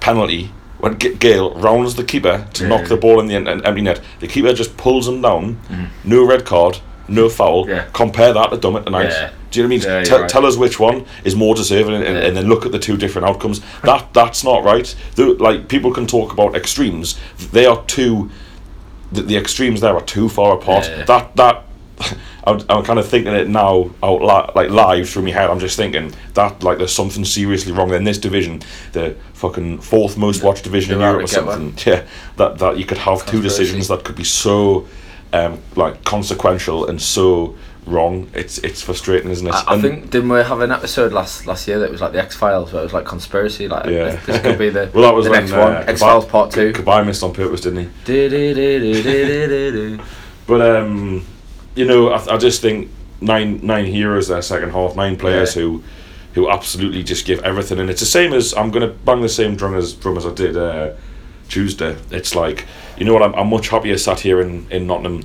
penalty 0.00 0.50
when 0.78 0.98
G- 0.98 1.14
Gayle 1.14 1.52
rounds 1.54 1.94
the 1.94 2.04
keeper 2.04 2.46
to 2.54 2.62
Yeah. 2.64 2.68
knock 2.68 2.88
the 2.88 2.96
ball 2.96 3.20
in 3.20 3.26
the 3.26 3.34
en- 3.34 3.46
empty 3.64 3.82
net. 3.82 4.00
The 4.20 4.26
keeper 4.26 4.52
just 4.52 4.76
pulls 4.76 5.06
him 5.06 5.20
down. 5.22 5.58
No 6.04 6.24
red 6.24 6.44
card, 6.44 6.78
no 7.10 7.28
foul. 7.28 7.68
Yeah. 7.68 7.86
Compare 7.92 8.32
that 8.34 8.50
to 8.50 8.56
Dummett 8.56 8.84
tonight. 8.84 9.08
Yeah. 9.10 9.30
Do 9.50 9.60
you 9.60 9.68
know 9.68 9.74
what 9.74 9.86
I 9.86 9.94
mean? 9.98 10.04
Tell- 10.04 10.20
right. 10.20 10.28
tell 10.30 10.46
us 10.46 10.56
which 10.56 10.78
one 10.78 11.04
is 11.24 11.34
more 11.34 11.54
deserving, 11.54 11.94
and, 11.94 12.04
and 12.04 12.36
then 12.36 12.46
look 12.48 12.64
at 12.66 12.72
the 12.72 12.78
two 12.78 12.96
different 12.96 13.28
outcomes. 13.28 13.60
That 13.82 14.12
that's 14.14 14.44
not 14.44 14.64
right. 14.64 14.94
Like 15.16 15.68
people 15.68 15.92
can 15.92 16.06
talk 16.06 16.32
about 16.32 16.54
extremes. 16.54 17.18
They 17.52 17.66
are 17.66 17.84
too. 17.86 18.30
The, 19.12 19.22
the 19.22 19.36
extremes 19.36 19.80
there 19.80 19.94
are 19.94 20.02
too 20.04 20.28
far 20.28 20.56
apart. 20.56 20.84
That 21.06 21.36
that. 21.36 21.64
I'm, 22.44 22.58
I'm 22.70 22.82
kind 22.84 22.98
of 22.98 23.06
thinking 23.06 23.34
it 23.34 23.48
now 23.48 23.90
out 24.02 24.22
li- 24.22 24.52
like 24.54 24.70
live 24.70 25.10
through 25.10 25.24
my 25.24 25.30
head. 25.30 25.50
I'm 25.50 25.60
just 25.60 25.76
thinking 25.76 26.14
that 26.32 26.62
like 26.62 26.78
there's 26.78 26.94
something 26.94 27.22
seriously 27.24 27.70
wrong 27.72 27.92
in 27.92 28.04
this 28.04 28.16
division, 28.16 28.62
the 28.92 29.14
fucking 29.34 29.80
fourth 29.80 30.16
most 30.16 30.42
watched 30.42 30.64
division 30.64 30.94
in 30.94 31.00
Europe 31.00 31.18
or 31.18 31.22
out 31.22 31.28
to 31.28 31.34
get 31.34 31.44
something. 31.44 31.74
Yeah, 31.92 32.06
that 32.38 32.58
that 32.58 32.78
you 32.78 32.86
could 32.86 32.96
have 32.98 33.26
two 33.26 33.42
decisions 33.42 33.88
that 33.88 34.04
could 34.04 34.16
be 34.16 34.24
so 34.24 34.86
um, 35.32 35.60
like 35.76 36.04
consequential 36.04 36.86
and 36.86 37.00
so 37.00 37.56
wrong. 37.86 38.30
It's 38.34 38.58
it's 38.58 38.82
frustrating, 38.82 39.30
isn't 39.30 39.46
it? 39.46 39.54
I, 39.54 39.74
I 39.76 39.80
think 39.80 40.10
didn't 40.10 40.28
we 40.28 40.38
have 40.40 40.60
an 40.60 40.70
episode 40.72 41.12
last 41.12 41.46
last 41.46 41.66
year 41.68 41.78
that 41.80 41.90
was 41.90 42.00
like 42.00 42.12
the 42.12 42.20
X 42.22 42.36
Files, 42.36 42.72
where 42.72 42.82
it 42.82 42.84
was 42.84 42.92
like 42.92 43.04
conspiracy, 43.04 43.68
like 43.68 43.86
Yeah. 43.86 44.10
this, 44.16 44.26
this 44.26 44.42
could 44.42 44.58
be 44.58 44.70
the 44.70 44.90
Well, 44.94 45.02
that 45.04 45.14
was 45.14 45.24
the 45.26 45.30
when, 45.30 45.40
next 45.40 45.52
uh, 45.52 45.58
one, 45.58 45.88
X 45.88 46.00
Files 46.00 46.24
Part 46.26 46.50
Two. 46.50 46.72
Cabaye 46.72 47.06
missed 47.06 47.22
on 47.22 47.32
purpose, 47.32 47.60
didn't 47.62 47.84
he? 47.84 47.88
But 50.46 50.60
um, 50.62 51.24
you 51.74 51.84
know, 51.84 52.10
I, 52.10 52.34
I 52.34 52.36
just 52.38 52.60
think 52.60 52.90
nine 53.20 53.60
nine 53.64 53.84
heroes 53.86 54.28
there 54.28 54.42
second 54.42 54.70
half, 54.70 54.96
nine 54.96 55.16
players 55.16 55.54
Yeah. 55.56 55.62
who 55.62 55.82
who 56.34 56.48
absolutely 56.50 57.02
just 57.02 57.24
give 57.26 57.40
everything, 57.40 57.80
and 57.80 57.90
it's 57.90 58.00
the 58.00 58.06
same 58.06 58.32
as 58.32 58.54
I'm 58.54 58.70
gonna 58.70 58.88
bang 58.88 59.20
the 59.20 59.28
same 59.28 59.56
drum 59.56 59.74
as 59.74 59.92
drum 59.94 60.16
as 60.16 60.26
I 60.26 60.32
did 60.32 60.56
uh, 60.56 60.90
Tuesday. 61.50 61.96
It's 62.10 62.34
like 62.34 62.66
you 62.96 63.04
know 63.04 63.12
what, 63.12 63.22
I'm, 63.22 63.34
I'm 63.34 63.48
much 63.50 63.68
happier 63.68 63.98
sat 63.98 64.20
here 64.20 64.40
in 64.40 64.66
in 64.70 64.86
Nottingham. 64.86 65.22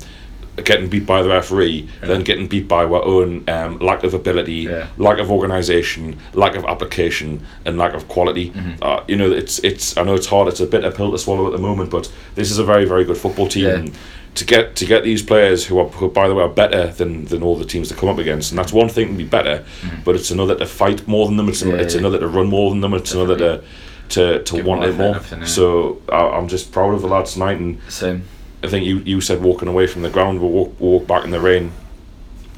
Getting 0.63 0.87
beat 0.87 1.05
by 1.05 1.21
the 1.21 1.27
referee 1.27 1.89
than 1.99 2.23
getting 2.23 2.47
beat 2.47 2.65
by 2.65 2.85
our 2.85 3.03
own 3.03 3.43
um, 3.49 3.77
lack 3.79 4.05
of 4.05 4.13
ability, 4.13 4.53
Yeah. 4.69 4.87
lack 4.97 5.19
of 5.19 5.29
organisation, 5.29 6.17
lack 6.33 6.55
of 6.55 6.63
application, 6.63 7.45
and 7.65 7.77
lack 7.77 7.93
of 7.93 8.07
quality. 8.07 8.51
Mm-hmm. 8.51 8.81
Uh, 8.81 9.03
you 9.05 9.17
know, 9.17 9.29
it's 9.29 9.59
it's. 9.59 9.97
I 9.97 10.03
know 10.03 10.13
it's 10.15 10.27
hard. 10.27 10.47
It's 10.47 10.61
a 10.61 10.65
bitter 10.65 10.91
pill 10.91 11.11
to 11.11 11.17
swallow 11.17 11.45
at 11.47 11.51
the 11.51 11.57
moment, 11.57 11.89
but 11.89 12.09
this 12.35 12.51
is 12.51 12.57
a 12.57 12.63
very 12.63 12.85
very 12.85 13.03
good 13.03 13.17
football 13.17 13.49
team. 13.49 13.65
Yeah. 13.65 13.93
To 14.35 14.45
get 14.45 14.77
to 14.77 14.85
get 14.85 15.03
these 15.03 15.21
players 15.21 15.65
who 15.65 15.77
are 15.77 15.89
who 15.89 16.09
by 16.09 16.29
the 16.29 16.35
way 16.35 16.43
are 16.43 16.49
better 16.63 16.87
than, 16.87 17.25
than 17.25 17.43
all 17.43 17.57
the 17.57 17.65
teams 17.65 17.89
they 17.89 17.95
come 17.97 18.07
up 18.07 18.17
against, 18.17 18.51
and 18.51 18.57
that's 18.57 18.71
one 18.71 18.87
thing 18.87 19.07
to 19.09 19.13
be 19.13 19.25
better, 19.25 19.65
but 20.05 20.15
it's 20.15 20.31
another 20.31 20.55
to 20.55 20.65
fight 20.65 21.05
more 21.05 21.25
than 21.27 21.35
them. 21.35 21.49
It's, 21.49 21.63
Mm-hmm. 21.63 21.79
It's 21.81 21.95
yeah. 21.95 21.99
another 21.99 22.19
to 22.19 22.27
run 22.29 22.47
more 22.47 22.69
than 22.71 22.79
them. 22.79 22.93
It's 22.93 23.13
another 23.13 23.37
to 23.39 23.61
to, 24.09 24.43
to 24.43 24.55
Give 24.55 24.65
want 24.65 24.83
it 24.83 24.95
more. 24.95 25.15
yeah. 25.31 25.45
So 25.45 26.01
I, 26.11 26.17
I'm 26.37 26.47
just 26.47 26.71
proud 26.71 26.93
of 26.93 27.01
the 27.01 27.07
lads 27.07 27.33
tonight, 27.33 27.59
and 27.59 27.79
Same. 27.89 28.23
I 28.63 28.67
think 28.67 28.85
you, 28.85 28.99
you 28.99 29.21
said 29.21 29.41
walking 29.41 29.67
away 29.67 29.87
from 29.87 30.01
the 30.01 30.09
ground, 30.09 30.41
we 30.41 30.47
walk, 30.47 30.79
walk 30.79 31.07
back 31.07 31.23
in 31.23 31.29
the 31.31 31.39
rain, 31.39 31.71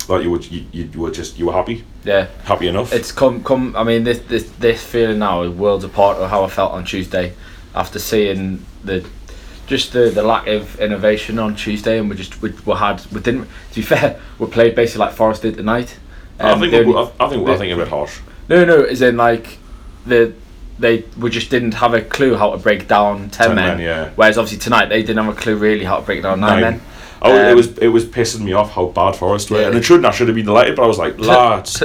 that 0.08 0.24
you 0.24 0.32
were 0.32 0.39
you, 0.39 0.66
you 0.72 1.00
were 1.01 1.12
just 1.12 1.38
you 1.38 1.48
were 1.48 1.54
happy, 1.54 1.84
Yeah, 2.06 2.27
happy 2.46 2.68
enough. 2.68 2.94
it's 2.94 3.12
come 3.12 3.44
come. 3.44 3.75
I 3.75 3.84
mean, 3.84 4.04
this 4.06 4.20
this 4.20 4.50
this 4.60 4.84
feeling 4.84 5.20
now 5.20 5.42
is 5.44 5.51
worlds 5.51 5.84
apart 5.84 6.18
of 6.18 6.30
how 6.30 6.44
I 6.44 6.50
felt 6.50 6.72
on 6.72 6.86
Tuesday, 6.86 7.34
after 7.75 8.00
seeing 8.00 8.66
the. 8.84 9.06
Just 9.68 9.92
the, 9.92 10.10
the 10.10 10.24
lack 10.24 10.48
of 10.48 10.80
innovation 10.80 11.38
on 11.39 11.54
Tuesday, 11.58 12.00
and 12.00 12.10
we 12.10 12.16
just 12.16 12.42
we, 12.42 12.54
we 12.66 12.74
had 12.74 13.06
we 13.12 13.20
didn't. 13.20 13.50
To 13.72 13.75
be 13.75 13.82
fair, 13.94 14.18
we 14.39 14.48
played 14.48 14.75
basically 14.75 15.08
like 15.08 15.13
Forest 15.13 15.42
did 15.42 15.58
tonight. 15.58 15.98
I 16.39 16.51
Um, 16.51 16.62
think 16.62 16.72
the 16.72 16.84
we- 16.84 16.96
only- 16.96 17.12
I, 17.20 17.25
I 17.25 17.30
think 17.30 17.50
I 17.50 17.58
think 17.58 17.74
a 17.74 17.75
bit 17.75 17.89
harsh. 17.89 18.18
No, 18.48 18.63
no, 18.63 18.84
as 18.84 19.01
in 19.01 19.18
like 19.18 19.58
the 20.06 20.32
they 20.79 21.03
we 21.17 21.29
just 21.29 21.50
didn't 21.50 21.74
have 21.74 21.93
a 21.93 22.01
clue 22.01 22.36
how 22.36 22.51
to 22.51 22.57
break 22.57 22.88
down 22.88 23.29
ten, 23.29 23.48
10 23.48 23.55
men. 23.55 23.77
men, 23.77 23.79
yeah. 23.79 24.10
Whereas 24.15 24.38
obviously 24.38 24.60
tonight 24.60 24.88
they 24.89 25.01
didn't 25.01 25.24
have 25.24 25.36
a 25.36 25.39
clue 25.39 25.55
really 25.55 25.86
how 25.86 25.98
to 25.98 26.05
break 26.05 26.22
down 26.24 26.39
nine, 26.39 26.62
men. 26.62 26.81
Oh, 27.19 27.34
it 27.36 27.50
Um, 27.50 27.55
was 27.57 27.75
it 27.79 27.88
was 27.88 28.05
pissing 28.05 28.41
me 28.41 28.53
off 28.53 28.72
how 28.74 28.86
bad 28.89 29.15
Forest 29.15 29.50
were, 29.50 29.60
Yeah. 29.62 29.67
and 29.67 29.75
it 29.75 29.84
shouldn't. 29.84 30.05
I 30.05 30.12
should 30.12 30.27
have 30.27 30.36
been 30.36 30.46
delighted, 30.46 30.75
but 30.75 30.84
I 30.84 30.88
was 30.88 31.00
like, 31.00 31.19
lads, 31.34 31.81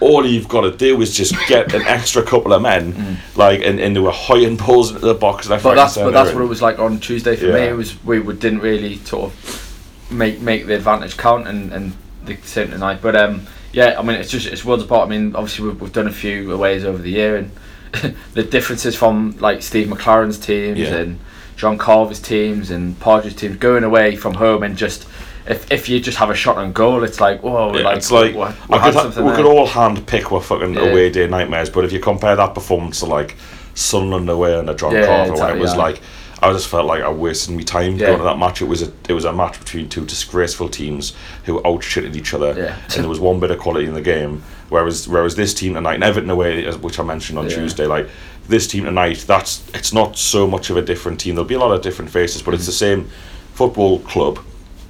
all 0.00 0.24
you've 0.24 0.48
got 0.48 0.62
to 0.62 0.70
do 0.70 0.98
is 1.02 1.14
just 1.14 1.34
get 1.48 1.74
an 1.74 1.82
extra 1.82 2.22
couple 2.22 2.54
of 2.54 2.62
men, 2.62 3.18
like, 3.36 3.60
and, 3.60 3.78
and 3.78 3.94
they 3.94 4.00
were 4.00 4.10
hoying 4.10 4.56
balls 4.56 4.88
into 4.90 5.04
the 5.04 5.12
box. 5.12 5.50
Left, 5.50 5.60
Mm. 5.60 5.64
But 5.64 5.68
right, 5.70 5.76
that's 5.76 5.96
but 5.96 6.10
that's 6.12 6.32
what 6.32 6.42
it 6.42 6.46
was 6.46 6.62
like 6.62 6.78
on 6.78 6.98
Tuesday 6.98 7.36
for 7.36 7.52
me. 7.52 7.60
It 7.60 7.76
was 7.76 8.02
we, 8.04 8.20
we 8.20 8.32
didn't 8.34 8.60
really 8.60 8.96
sort 9.04 9.24
of 9.24 10.10
make 10.10 10.40
make 10.40 10.66
the 10.66 10.76
advantage 10.76 11.16
count 11.18 11.46
and 11.46 11.72
and 11.74 11.92
the 12.24 12.36
same 12.44 12.70
tonight. 12.70 13.00
But 13.02 13.16
um 13.16 13.46
yeah, 13.74 13.96
I 13.98 14.02
mean 14.02 14.16
it's 14.16 14.30
just 14.30 14.46
it's 14.46 14.64
worlds 14.64 14.82
apart. 14.84 15.08
I 15.08 15.10
mean 15.10 15.36
obviously 15.36 15.66
we've, 15.68 15.78
we've 15.80 15.92
done 15.92 16.06
a 16.08 16.12
few 16.12 16.50
aways 16.52 16.86
over 16.86 16.96
the 16.98 17.10
year 17.10 17.36
and 17.36 17.50
the 18.34 18.42
differences 18.42 18.96
from 18.96 19.36
like 19.38 19.62
Steve 19.62 19.88
McClaren's 19.88 20.38
teams 20.38 20.78
Yeah. 20.78 20.94
and 20.96 21.18
John 21.56 21.76
Carver's 21.78 22.20
teams 22.20 22.70
and 22.70 22.98
Pardew's 23.00 23.34
teams 23.34 23.56
going 23.56 23.84
away 23.84 24.16
from 24.16 24.34
home 24.34 24.62
and 24.62 24.76
just. 24.76 25.06
If, 25.46 25.72
if 25.72 25.88
you 25.88 25.98
just 26.00 26.18
have 26.18 26.30
a 26.30 26.34
shot 26.34 26.58
on 26.58 26.72
goal, 26.72 27.02
it's 27.02 27.18
like 27.18 27.42
whoa! 27.42 27.74
Yeah, 27.74 27.82
like, 27.82 27.96
it's 27.96 28.10
like 28.12 28.34
we- 28.34 28.84
could 28.84 29.24
we 29.24 29.32
could 29.32 29.46
all 29.46 29.66
hand 29.66 30.06
pick 30.06 30.30
our 30.30 30.40
fucking 30.40 30.74
Yeah. 30.74 30.82
away 30.82 31.10
day 31.10 31.26
nightmares, 31.26 31.70
but 31.70 31.82
if 31.84 31.92
you 31.92 31.98
compare 31.98 32.36
that 32.36 32.54
performance 32.54 33.00
to 33.00 33.06
like 33.06 33.36
Sunderland 33.74 34.28
away 34.28 34.54
under 34.54 34.74
John 34.74 34.92
Yeah, 34.92 35.06
Carver, 35.06 35.32
exactly, 35.32 35.58
it 35.58 35.62
was 35.62 35.74
like 35.74 36.02
I 36.42 36.52
just 36.52 36.68
felt 36.68 36.86
like 36.86 37.02
I 37.02 37.10
wasted 37.10 37.54
my 37.54 37.62
time 37.62 37.96
Yeah. 37.96 38.06
going 38.06 38.18
to 38.18 38.24
that 38.24 38.38
match. 38.38 38.62
It 38.62 38.66
was 38.68 38.82
a 38.82 38.90
it 39.08 39.12
was 39.12 39.24
a 39.24 39.32
match 39.32 39.58
between 39.58 39.88
two 39.88 40.04
disgraceful 40.06 40.68
teams 40.68 41.12
who 41.44 41.60
outshitted 41.62 42.16
each 42.16 42.32
other, 42.32 42.54
Yeah. 42.56 42.76
and 42.94 43.02
there 43.04 43.08
was 43.08 43.20
one 43.20 43.40
bit 43.40 43.50
of 43.50 43.58
quality 43.58 43.86
in 43.86 43.94
the 43.94 44.00
game. 44.00 44.42
Whereas 44.70 45.06
whereas 45.08 45.34
this 45.36 45.52
team 45.52 45.74
tonight, 45.74 45.94
and 45.94 46.04
Everton 46.04 46.30
away, 46.30 46.70
which 46.76 46.98
I 46.98 47.02
mentioned 47.02 47.38
on 47.38 47.48
Yeah. 47.48 47.56
Tuesday, 47.56 47.86
like 47.86 48.08
this 48.48 48.66
team 48.66 48.84
tonight, 48.84 49.24
that's 49.26 49.60
it's 49.74 49.92
not 49.92 50.16
so 50.16 50.46
much 50.46 50.70
of 50.70 50.76
a 50.76 50.82
different 50.82 51.20
team. 51.20 51.34
There'll 51.34 51.48
be 51.48 51.54
a 51.54 51.58
lot 51.60 51.72
of 51.72 51.82
different 51.82 52.10
faces, 52.10 52.40
but 52.42 52.54
it's 52.54 52.66
the 52.66 52.72
Mm-hmm. 52.72 53.02
same 53.02 53.10
football 53.54 53.98
club 54.00 54.38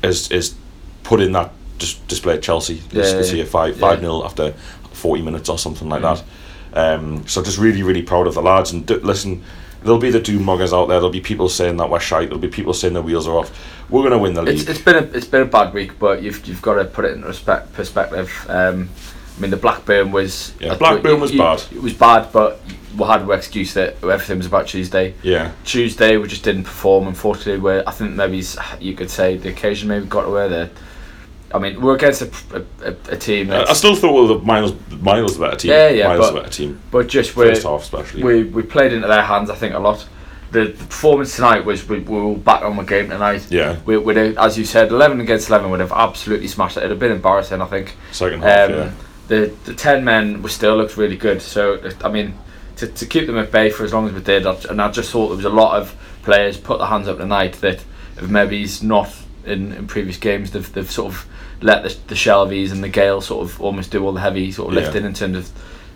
as 0.03 0.31
is 0.31 0.55
put 1.03 1.21
in 1.21 1.33
that 1.33 1.51
dis- 1.79 1.99
display 2.07 2.35
at 2.35 2.43
Chelsea 2.43 2.81
this, 2.91 3.13
this 3.13 3.33
year 3.33 3.45
five 3.45 3.77
five 3.77 4.01
nil 4.01 4.23
after 4.25 4.55
forty 4.93 5.23
minutes 5.23 5.49
or 5.49 5.59
something 5.59 5.89
like 5.89 6.03
Mm. 6.03 6.15
that. 6.15 6.25
Um, 6.73 7.25
so 7.27 7.43
just 7.43 7.59
really 7.59 7.83
really 7.83 8.03
proud 8.03 8.29
of 8.29 8.35
the 8.35 8.43
lads 8.43 8.71
and 8.71 8.87
d- 8.87 8.95
listen. 9.03 9.43
There'll 9.83 9.99
be 9.99 10.11
the 10.11 10.21
doom 10.21 10.45
muggers 10.45 10.73
out 10.73 10.87
there. 10.87 10.99
There'll 10.99 11.11
be 11.11 11.21
people 11.21 11.49
saying 11.49 11.77
that 11.79 11.89
we're 11.89 12.01
shite. 12.01 12.29
There'll 12.29 12.41
be 12.41 12.49
people 12.49 12.75
saying 12.75 12.95
the 12.95 13.03
wheels 13.03 13.27
are 13.27 13.39
off. 13.39 13.51
We're 13.89 14.03
gonna 14.03 14.19
win 14.19 14.35
the 14.35 14.43
league. 14.43 14.61
It's, 14.61 14.69
it's 14.69 14.81
been 14.81 14.97
a 14.97 15.03
it's 15.17 15.27
been 15.27 15.43
a 15.43 15.47
bad 15.47 15.73
week, 15.73 15.99
but 15.99 16.23
you've 16.23 16.47
you've 16.47 16.63
got 16.63 16.75
to 16.75 16.85
put 16.85 17.05
it 17.05 17.13
in 17.13 17.23
respect 17.23 17.73
perspective. 17.73 18.31
Um, 18.49 18.91
I 19.37 19.41
mean, 19.41 19.51
the 19.51 19.57
Blackburn 19.57 20.13
was 20.13 20.55
Yeah, 20.61 20.75
Blackburn 20.75 21.19
was 21.21 21.33
bad. 21.33 21.63
It 21.73 21.83
was 21.83 21.95
bad, 21.95 22.31
but 22.31 22.61
we 22.97 23.05
had 23.05 23.19
to 23.19 23.31
excuse 23.33 23.73
that 23.75 23.97
everything 24.03 24.39
was 24.39 24.47
about 24.47 24.67
Tuesday. 24.67 25.15
yeah, 25.23 25.53
Tuesday 25.65 26.17
we 26.19 26.29
just 26.29 26.45
didn't 26.45 26.65
perform. 26.65 27.09
Unfortunately, 27.09 27.59
where 27.59 27.89
I 27.89 27.93
think 27.93 28.13
maybe 28.13 28.45
you 28.81 28.95
could 28.95 29.11
say 29.11 29.39
the 29.39 29.49
occasion 29.49 29.89
maybe 29.89 30.07
got 30.07 30.27
away 30.27 30.49
there. 30.49 30.71
I 31.53 31.59
mean, 31.59 31.81
we're 31.81 31.97
against 31.97 32.23
a, 32.23 32.65
a, 32.83 32.95
a, 33.09 33.17
team 33.17 33.51
I, 33.51 33.59
that's 33.59 33.71
I 33.71 33.73
still 33.75 33.97
thought 33.97 34.13
well, 34.13 34.27
the 34.27 34.39
Miles 34.39 34.73
Miles 35.01 35.37
the 35.37 35.45
better 35.45 35.57
team. 35.57 35.71
Yeah, 35.73 35.89
yeah, 35.89 36.09
Miles 36.09 36.27
but- 36.27 36.33
the 36.33 36.41
better 36.41 36.53
team. 36.53 36.81
but 36.91 37.09
just 37.09 37.37
we're, 37.37 37.49
First 37.49 37.65
half 37.65 37.83
especially. 37.83 38.23
we 38.23 38.45
we 38.45 38.63
played 38.63 38.93
into 38.93 39.09
their 39.09 39.23
hands. 39.23 39.51
I 39.51 39.57
think 39.57 39.75
a 39.75 39.79
lot. 39.79 40.07
The, 40.53 40.65
the 40.65 40.85
performance 40.85 41.37
tonight 41.37 41.65
was 41.65 41.89
we, 41.89 42.01
we 42.01 42.21
were 42.21 42.35
back 42.35 42.63
on 42.63 42.77
the 42.77 42.83
game 42.83 43.09
tonight. 43.09 43.47
yeah, 43.51 43.79
We 43.85 43.97
would 43.97 44.17
as 44.17 44.59
you 44.59 44.65
said, 44.65 44.91
eleven 44.91 45.21
against 45.21 45.49
eleven 45.49 45.71
would 45.71 45.79
have 45.81 45.93
absolutely 45.93 46.49
smashed 46.49 46.77
it. 46.77 46.81
It'd 46.81 46.91
have 46.91 46.99
been 46.99 47.13
embarrassing, 47.13 47.63
I 47.63 47.67
think. 47.67 47.97
second 48.11 48.43
half. 48.43 48.71
Um, 48.71 48.77
yeah, 48.77 48.93
the 49.29 49.55
the 49.65 49.75
ten 49.75 50.05
men 50.05 50.43
were 50.43 50.49
still 50.49 50.77
looked 50.77 50.97
really 50.97 51.17
good. 51.17 51.41
So 51.41 51.81
I 52.03 52.09
mean, 52.09 52.37
to, 52.77 52.87
to 52.87 53.07
keep 53.07 53.27
them 53.27 53.39
at 53.39 53.53
bay 53.53 53.71
for 53.71 53.85
as 53.85 53.93
long 53.93 54.09
as 54.09 54.13
we 54.13 54.21
did, 54.21 54.47
I, 54.47 54.57
and 54.69 54.81
I 54.81 54.91
just 54.91 55.11
thought 55.11 55.29
there 55.29 55.37
was 55.37 55.45
a 55.45 55.51
lot 55.51 55.81
of 55.81 55.97
players 56.23 56.57
put 56.59 56.79
their 56.79 56.89
hands 56.89 57.09
up 57.09 57.19
tonight 57.19 57.55
that 57.55 57.85
maybe 58.21 58.67
not 58.83 59.15
in, 59.45 59.73
in 59.73 59.87
previous 59.87 60.17
games. 60.17 60.51
They've, 60.51 60.73
they've 60.73 60.91
sort 60.91 61.13
of 61.13 61.27
let 61.63 61.83
the, 61.83 61.97
the 62.09 62.15
Shelvies 62.15 62.73
and 62.73 62.83
the 62.83 62.89
Gayle 62.89 63.21
sort 63.21 63.45
of 63.47 63.61
almost 63.61 63.91
do 63.91 64.05
all 64.05 64.13
the 64.13 64.21
heavy 64.21 64.51
sort 64.53 64.69
of 64.69 64.75
Yeah. 64.75 64.85
lifting 64.87 65.05
in 65.05 65.15
terms 65.15 65.37
of 65.37 65.51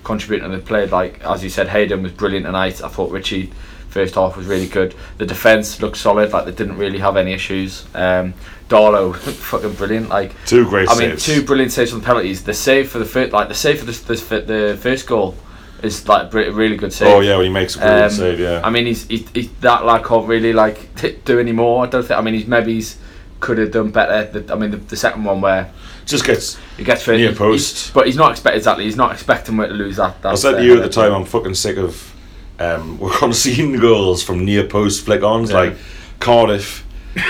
contributing. 0.05 0.51
And 0.51 0.61
they 0.61 0.65
played 0.65 0.91
like 0.91 1.23
as 1.25 1.43
you 1.43 1.51
said, 1.51 1.69
Hayden 1.69 2.03
was 2.03 2.13
brilliant 2.13 2.47
tonight. 2.47 2.83
I 2.83 2.89
thought 2.89 3.11
Ritchie 3.11 3.53
first 3.89 4.17
half 4.17 4.37
was 4.37 4.47
really 4.47 4.67
good. 4.67 4.95
The 5.19 5.27
defence 5.27 5.81
looked 5.81 5.97
solid. 5.97 6.33
Like 6.33 6.45
they 6.47 6.53
didn't 6.53 6.77
really 6.77 6.99
have 6.99 7.17
any 7.17 7.33
issues. 7.33 7.85
Um, 7.95 8.35
Darlow 8.69 9.15
fucking 9.51 9.75
brilliant. 9.75 10.09
Like 10.09 10.33
two 10.47 10.69
great 10.69 10.89
I 10.89 10.99
mean, 10.99 11.17
two 11.17 11.43
brilliant 11.45 11.73
saves 11.73 11.93
on 11.93 12.01
the 12.01 12.05
penalties. 12.07 12.43
The 12.45 12.55
save 12.55 12.91
for 12.91 12.99
the 12.99 13.05
first, 13.05 13.33
like 13.33 13.49
the 13.49 13.55
save 13.55 13.79
for 13.81 13.85
the, 13.87 13.93
the, 13.93 14.41
the 14.41 14.79
first 14.81 15.07
goal, 15.07 15.37
is 15.83 16.09
like 16.09 16.33
a 16.35 16.51
really 16.51 16.77
good 16.77 16.93
save. 16.93 17.09
Oh 17.09 17.21
yeah, 17.21 17.37
when 17.37 17.47
he 17.47 17.53
makes 17.53 17.77
a 17.77 17.79
brilliant 17.79 18.05
Um, 18.05 18.11
save. 18.11 18.41
Yeah, 18.41 18.61
I 18.65 18.71
mean, 18.71 18.87
he's, 18.87 19.07
he, 19.07 19.19
he, 19.35 19.51
that 19.61 19.85
lad 19.85 20.05
can't 20.05 20.27
really 20.27 20.53
like 20.53 20.89
do 21.25 21.39
any 21.39 21.53
more. 21.53 21.85
I 21.85 21.89
don't 21.89 22.03
think. 22.05 22.19
I 22.19 22.23
mean, 22.23 22.35
he's 22.35 22.47
maybe 22.47 22.75
he's 22.75 22.99
could 23.45 23.59
have 23.59 23.71
done 23.71 23.91
better. 23.91 24.41
The, 24.41 24.53
I 24.53 24.57
mean, 24.57 24.71
the, 24.71 24.79
the 24.79 24.97
second 24.97 25.23
one 25.25 25.41
where 25.41 25.71
Just 26.07 26.25
gets. 26.25 26.59
he 26.77 26.83
gets 26.85 27.07
Near 27.07 27.31
he- 27.31 27.35
post. 27.37 27.93
but 27.95 28.07
he's 28.07 28.17
not 28.17 28.31
expect 28.33 28.57
exactly. 28.57 28.85
He's 28.85 28.97
not 28.97 29.13
expecting 29.13 29.57
Wick 29.59 29.69
to 29.69 29.75
lose 29.75 29.97
that. 29.97 30.21
that 30.23 30.33
I 30.33 30.35
said 30.35 30.53
to 30.57 30.65
you 30.65 30.77
at 30.77 30.83
the 30.83 30.89
time, 30.89 31.13
I'm 31.13 31.25
fucking 31.27 31.55
sick 31.55 31.77
of. 31.77 32.13
Um, 32.59 32.99
we're 33.03 33.13
conceding 33.17 33.79
goals 33.79 34.23
from 34.23 34.45
near 34.45 34.67
post 34.67 35.05
flick 35.05 35.23
ons. 35.23 35.51
Yeah. 35.51 35.57
Like 35.59 35.77
Cardiff 36.21 36.85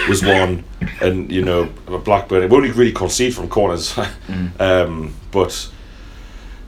was 0.08 0.22
one, 0.22 0.64
and 1.00 1.30
you 1.32 1.42
know 1.42 1.64
Blackburn. 2.04 2.48
We 2.48 2.56
only 2.56 2.70
really 2.70 2.92
concede 2.92 3.34
from 3.34 3.48
corners, 3.48 3.92
Mm. 4.28 4.60
um, 4.60 5.14
but 5.32 5.70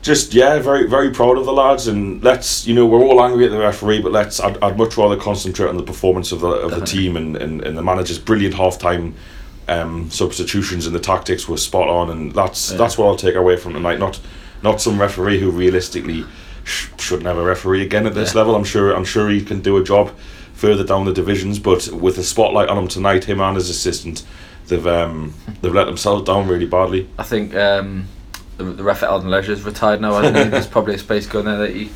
just 0.01 0.33
yeah, 0.33 0.59
very 0.59 0.87
very 0.87 1.11
proud 1.11 1.37
of 1.37 1.45
the 1.45 1.53
lads. 1.53 1.87
And 1.87 2.23
let's 2.23 2.65
you 2.67 2.73
know 2.75 2.85
we're 2.85 3.03
all 3.03 3.21
angry 3.21 3.45
at 3.45 3.51
the 3.51 3.59
referee, 3.59 4.01
but 4.01 4.11
let's. 4.11 4.39
I'd, 4.39 4.57
I'd 4.63 4.77
much 4.77 4.97
rather 4.97 5.17
concentrate 5.17 5.67
on 5.69 5.77
the 5.77 5.83
performance 5.83 6.31
of 6.31 6.41
the 6.41 6.47
of 6.49 6.71
the 6.71 6.85
team 6.85 7.17
and, 7.17 7.35
and, 7.35 7.61
and 7.61 7.77
the 7.77 7.83
manager's 7.83 8.19
brilliant 8.19 8.55
half 8.55 8.77
time. 8.79 9.15
Um, 9.69 10.09
substitutions 10.09 10.85
and 10.85 10.95
the 10.95 10.99
tactics 10.99 11.49
were 11.49 11.57
spot 11.57 11.89
on, 11.89 12.09
and 12.09 12.31
that's 12.33 12.71
Yeah. 12.71 12.77
that's 12.77 12.97
what 12.97 13.07
I'll 13.07 13.17
take 13.17 13.35
away 13.35 13.57
from 13.57 13.73
tonight. 13.73 13.99
Not 13.99 14.17
not 14.63 14.79
some 14.79 14.97
referee 14.99 15.39
who 15.41 15.51
realistically 15.51 16.23
sh- 16.63 16.87
should 16.97 17.21
never 17.21 17.43
referee 17.43 17.81
again 17.83 18.07
at 18.07 18.15
this 18.15 18.33
Yeah. 18.33 18.39
level. 18.39 18.55
I'm 18.55 18.63
sure 18.63 18.93
I'm 18.95 19.03
sure 19.03 19.27
he 19.29 19.41
can 19.43 19.59
do 19.59 19.75
a 19.75 19.83
job 19.83 20.11
further 20.53 20.85
down 20.85 21.03
the 21.03 21.11
divisions, 21.11 21.59
but 21.59 21.89
with 21.89 22.15
the 22.15 22.23
spotlight 22.23 22.69
on 22.69 22.77
him 22.77 22.87
tonight, 22.87 23.25
him 23.25 23.41
and 23.41 23.57
his 23.57 23.69
assistant, 23.69 24.23
they've 24.67 24.87
um, 24.87 25.33
they've 25.61 25.73
let 25.75 25.85
themselves 25.85 26.23
down 26.23 26.47
really 26.47 26.65
badly. 26.65 27.09
I 27.19 27.23
think 27.23 27.53
um, 27.53 28.07
the, 28.57 28.63
the 28.63 28.83
ref 28.83 29.03
at 29.03 29.09
Leisure's 29.23 29.63
retired 29.63 30.01
now. 30.01 30.13
Hasn't 30.19 30.37
he? 30.37 30.43
There's 30.49 30.67
probably 30.67 30.95
a 30.95 30.99
space 30.99 31.27
going 31.27 31.45
there 31.45 31.57
that 31.57 31.75
you 31.75 31.89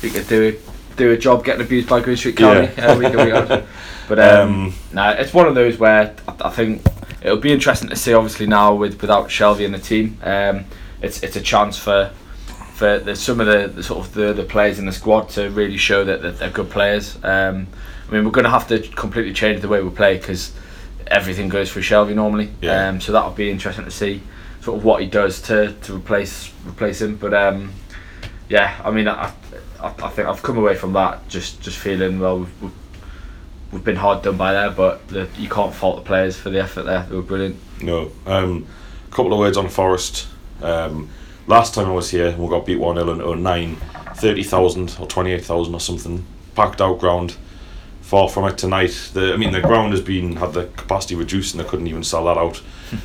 he 0.00 0.10
could 0.10 0.26
do 0.26 0.48
a, 0.48 0.96
do 0.96 1.12
a 1.12 1.16
job 1.16 1.44
getting 1.44 1.64
abused 1.64 1.88
by 1.88 2.00
Green 2.00 2.16
Street 2.16 2.36
County. 2.36 2.72
Yeah. 2.76 2.94
uh. 3.32 3.66
But 4.08 4.18
um, 4.18 4.50
Um, 4.66 4.74
no, 4.92 5.10
it's 5.10 5.32
one 5.32 5.46
of 5.46 5.54
those 5.54 5.78
where 5.78 6.14
I, 6.26 6.34
I 6.46 6.50
think 6.50 6.84
it'll 7.22 7.38
be 7.38 7.52
interesting 7.52 7.88
to 7.88 7.96
see. 7.96 8.12
Obviously 8.12 8.46
now 8.46 8.74
with 8.74 9.00
without 9.00 9.28
Shelvey 9.28 9.64
in 9.64 9.72
the 9.72 9.78
team, 9.78 10.18
um, 10.22 10.64
it's 11.00 11.22
it's 11.22 11.36
a 11.36 11.40
chance 11.40 11.78
for 11.78 12.10
for 12.74 12.98
the, 12.98 13.14
some 13.14 13.38
of 13.38 13.46
the, 13.46 13.68
the 13.68 13.82
sort 13.82 14.04
of 14.04 14.12
the, 14.12 14.32
the 14.32 14.42
players 14.42 14.80
in 14.80 14.86
the 14.86 14.92
squad 14.92 15.28
to 15.30 15.50
really 15.50 15.76
show 15.76 16.04
that, 16.04 16.20
that 16.22 16.38
they're 16.40 16.50
good 16.50 16.68
players. 16.68 17.16
Um, 17.22 17.68
I 18.08 18.12
mean, 18.12 18.24
we're 18.24 18.32
going 18.32 18.44
to 18.44 18.50
have 18.50 18.66
to 18.68 18.80
completely 18.80 19.32
change 19.32 19.60
the 19.60 19.68
way 19.68 19.80
we 19.80 19.90
play 19.90 20.18
because 20.18 20.52
everything 21.06 21.48
goes 21.48 21.70
through 21.70 21.82
Shelvey 21.82 22.14
normally. 22.14 22.50
Yeah. 22.60 22.88
Um, 22.88 23.00
so 23.00 23.12
that'll 23.12 23.30
be 23.30 23.50
interesting 23.50 23.84
to 23.84 23.90
see 23.90 24.22
sort 24.60 24.78
of 24.78 24.84
what 24.84 25.02
he 25.02 25.08
does 25.08 25.42
to, 25.42 25.72
to 25.82 25.96
replace 25.96 26.52
replace 26.66 27.00
him. 27.00 27.16
But 27.16 27.34
um, 27.34 27.72
yeah, 28.48 28.80
I 28.84 28.90
mean, 28.90 29.08
I, 29.08 29.32
I, 29.80 29.88
I 29.88 30.08
think 30.10 30.28
I've 30.28 30.42
come 30.42 30.58
away 30.58 30.74
from 30.74 30.92
that 30.94 31.28
just 31.28 31.60
just 31.60 31.78
feeling 31.78 32.20
well. 32.20 32.40
We've, 32.40 32.62
we've, 32.62 32.72
we've 33.72 33.84
been 33.84 33.96
hard 33.96 34.22
done 34.22 34.36
by 34.36 34.52
there, 34.52 34.70
but 34.70 35.06
the, 35.08 35.28
you 35.38 35.48
can't 35.48 35.74
fault 35.74 35.96
the 35.96 36.02
players 36.02 36.36
for 36.36 36.50
the 36.50 36.60
effort 36.60 36.84
there. 36.84 37.06
They 37.08 37.16
were 37.16 37.22
brilliant. 37.22 37.56
No. 37.82 38.12
Um, 38.26 38.66
a 39.06 39.10
couple 39.10 39.32
of 39.32 39.38
words 39.38 39.56
on 39.56 39.68
Forest. 39.68 40.28
Um, 40.60 41.10
last 41.46 41.74
time 41.74 41.86
I 41.86 41.92
was 41.92 42.10
here, 42.10 42.36
we 42.36 42.48
got 42.48 42.64
beat 42.64 42.76
1 42.76 42.96
0 42.96 43.32
in 43.32 43.42
09. 43.42 43.76
30,000 44.14 44.96
or 45.00 45.06
28,000 45.06 45.74
or 45.74 45.80
something. 45.80 46.24
Packed 46.54 46.80
out 46.80 46.98
ground. 46.98 47.36
Far 48.12 48.28
from 48.28 48.44
it 48.44 48.58
tonight. 48.58 48.90
The, 49.14 49.32
I 49.32 49.38
mean, 49.38 49.52
the 49.52 49.62
ground 49.62 49.92
has 49.92 50.02
been 50.02 50.36
had 50.36 50.52
the 50.52 50.66
capacity 50.76 51.14
reduced 51.14 51.54
and 51.54 51.64
they 51.64 51.66
couldn't 51.66 51.86
even 51.86 52.04
sell 52.04 52.26
that 52.26 52.36
out. 52.36 52.60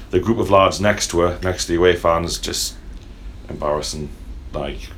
the 0.10 0.20
group 0.20 0.38
of 0.38 0.52
lads 0.52 0.82
next 0.82 1.12
to 1.12 1.22
her, 1.22 1.40
next 1.42 1.64
to 1.64 1.72
the 1.72 1.78
away 1.78 1.96
fans, 1.96 2.38
just 2.38 2.76
embarrassing. 3.48 4.10
Like, 4.52 4.90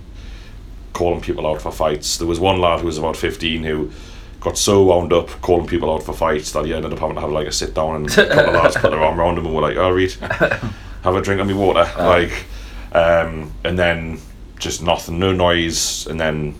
calling 0.93 1.21
people 1.21 1.45
out 1.45 1.61
for 1.61 1.71
fights. 1.71 2.17
There 2.17 2.25
was 2.25 2.39
one 2.39 2.59
lad 2.59 2.79
who 2.79 2.87
was 2.87 2.97
about 2.97 3.17
15 3.17 3.63
who 3.63 3.91
got 4.39 4.57
so 4.57 4.81
wound 4.81 5.13
up 5.13 5.27
calling 5.43 5.67
people 5.67 5.93
out 5.93 6.01
for 6.01 6.13
fights 6.13 6.53
that 6.53 6.65
he 6.65 6.73
ended 6.73 6.91
up 6.91 6.97
having 6.97 7.13
to 7.13 7.21
have 7.21 7.29
like 7.29 7.45
a 7.45 7.51
sit 7.51 7.75
down 7.75 7.97
and 7.97 8.09
a 8.09 8.27
couple 8.29 8.55
of 8.55 8.63
lads 8.63 8.77
put 8.77 8.89
their 8.89 8.99
arm 9.03 9.19
around 9.19 9.37
him 9.37 9.45
and 9.45 9.53
were 9.53 9.61
like, 9.61 9.77
"Oh, 9.77 9.91
Reed, 9.91 10.13
have 10.13 11.13
a 11.15 11.21
drink 11.21 11.39
of 11.39 11.45
me 11.45 11.53
water." 11.53 11.87
like, 11.99 12.45
um, 12.93 13.53
and 13.63 13.77
then 13.77 14.19
just 14.57 14.81
nothing, 14.81 15.19
no 15.19 15.33
noise, 15.33 16.07
and 16.07 16.19
then 16.19 16.55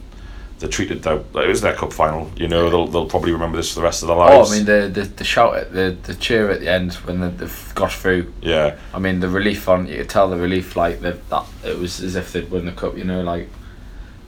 they 0.60 0.68
treated 0.68 1.04
the 1.04 1.16
it 1.36 1.48
was 1.48 1.62
their 1.62 1.74
cup 1.74 1.94
final. 1.94 2.30
You 2.36 2.48
know, 2.48 2.70
they'll 2.70 2.88
they'll 2.88 3.06
probably 3.10 3.32
remember 3.32 3.58
this 3.58 3.70
for 3.74 3.80
the 3.80 3.84
rest 3.84 4.04
of 4.04 4.08
their 4.08 4.18
lives. 4.18 4.50
Oh. 4.50 4.54
I 4.54 4.58
mean 4.58 4.66
the, 4.66 4.90
the, 5.02 5.08
the 5.08 5.24
shout 5.24 5.56
at 5.56 5.74
the, 5.74 5.96
the 6.04 6.14
cheer 6.16 6.50
at 6.52 6.60
the 6.60 6.70
end 6.70 6.94
when 6.96 7.22
they, 7.22 7.30
they've 7.30 7.72
got 7.76 7.92
through. 7.92 8.32
yeah, 8.42 8.78
I 8.94 9.00
mean 9.00 9.20
the 9.22 9.30
relief 9.30 9.68
on 9.70 9.88
you 9.88 9.98
could 9.98 10.10
tell 10.10 10.30
the 10.30 10.38
relief 10.38 10.76
like 10.76 11.00
that 11.02 11.30
that 11.30 11.46
it 11.66 11.78
was 11.78 12.02
as 12.02 12.16
if 12.16 12.34
they'd 12.34 12.52
won 12.52 12.66
the 12.66 12.72
cup. 12.74 12.98
You 12.98 13.06
know, 13.06 13.22
like 13.22 13.48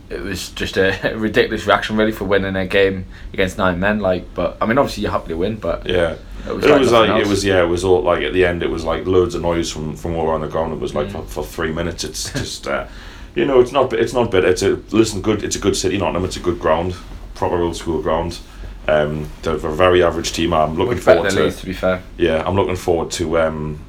it 0.10 0.22
was 0.22 0.50
just 0.50 0.76
a 0.78 1.14
ridiculous 1.16 1.66
reaction 1.66 1.96
really 1.96 2.12
for 2.12 2.26
winning 2.26 2.56
a 2.56 2.66
game 2.68 3.06
against 3.34 3.58
nine 3.58 3.80
men. 3.80 4.00
Like, 4.00 4.34
but 4.34 4.58
I 4.62 4.66
mean 4.66 4.78
obviously 4.78 5.04
you're 5.04 5.12
happy 5.12 5.30
to 5.30 5.38
win, 5.38 5.56
but 5.58 5.86
yeah. 5.88 6.16
it 6.48 6.54
was 6.56 6.66
It 6.66 6.70
like 6.70 6.80
was 6.80 6.92
like 6.92 7.22
it 7.22 7.28
was 7.28 7.46
yeah 7.46 7.62
it 7.64 7.68
was 7.68 7.84
all 7.86 8.02
like 8.02 8.24
at 8.24 8.34
the 8.34 8.46
end 8.46 8.62
it 8.64 8.70
was 8.70 8.84
like 8.84 9.06
loads 9.06 9.36
of 9.36 9.42
noise 9.42 9.72
from 9.72 9.96
from 9.96 10.16
all 10.16 10.30
around 10.30 10.42
the 10.42 10.48
ground 10.50 10.74
it 10.74 10.80
was 10.80 10.94
like 10.96 11.08
Mm. 11.08 11.12
for, 11.12 11.24
for 11.24 11.46
three 11.46 11.72
minutes 11.72 12.04
it's 12.04 12.32
just 12.40 12.68
uh, 12.68 12.88
you 13.36 13.46
know 13.46 13.60
it's 13.60 13.72
not 13.72 13.94
it's 13.94 14.14
not 14.14 14.32
bad. 14.32 14.46
It's 14.46 14.62
a 14.62 14.80
listen 14.92 15.22
good 15.22 15.44
it's 15.44 15.56
a 15.56 15.60
good 15.60 15.76
city 15.76 15.98
Nottingham. 15.98 16.26
It's 16.26 16.38
a 16.38 16.42
good 16.42 16.60
ground 16.60 16.96
proper 17.36 17.62
old 17.62 17.76
school 17.76 18.02
ground. 18.02 18.40
Um 18.88 19.30
they're 19.42 19.56
a 19.56 19.76
very 19.76 20.04
average 20.04 20.32
team. 20.34 20.54
I'm 20.54 20.76
looking 20.76 20.98
forward 20.98 21.30
to 21.32 21.44
Leeds 21.44 21.60
to 21.62 21.66
be 21.66 21.74
fair. 21.74 22.02
yeah 22.18 22.44
I'm 22.46 22.56
looking 22.56 22.76
forward 22.76 23.12
to 23.12 23.40
um 23.40 23.80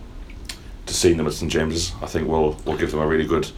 to 0.86 0.94
seeing 0.94 1.16
them 1.16 1.26
at 1.26 1.32
St 1.32 1.50
James's. 1.50 1.92
I 2.02 2.06
think 2.06 2.28
we'll 2.28 2.56
we'll 2.64 2.76
give 2.76 2.90
them 2.90 3.00
a 3.00 3.06
really 3.06 3.26
good 3.26 3.50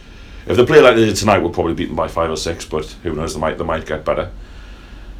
if 0.47 0.57
they 0.57 0.65
play 0.65 0.79
like 0.79 0.95
they 0.95 1.05
did 1.05 1.15
tonight 1.15 1.39
we'll 1.39 1.51
probably 1.51 1.73
beat 1.73 1.87
them 1.87 1.95
by 1.95 2.07
five 2.07 2.29
or 2.29 2.37
six 2.37 2.65
but 2.65 2.85
who 3.03 3.13
knows 3.13 3.33
they 3.33 3.39
might 3.39 3.57
they 3.57 3.63
might 3.63 3.85
get 3.85 4.05
better. 4.05 4.31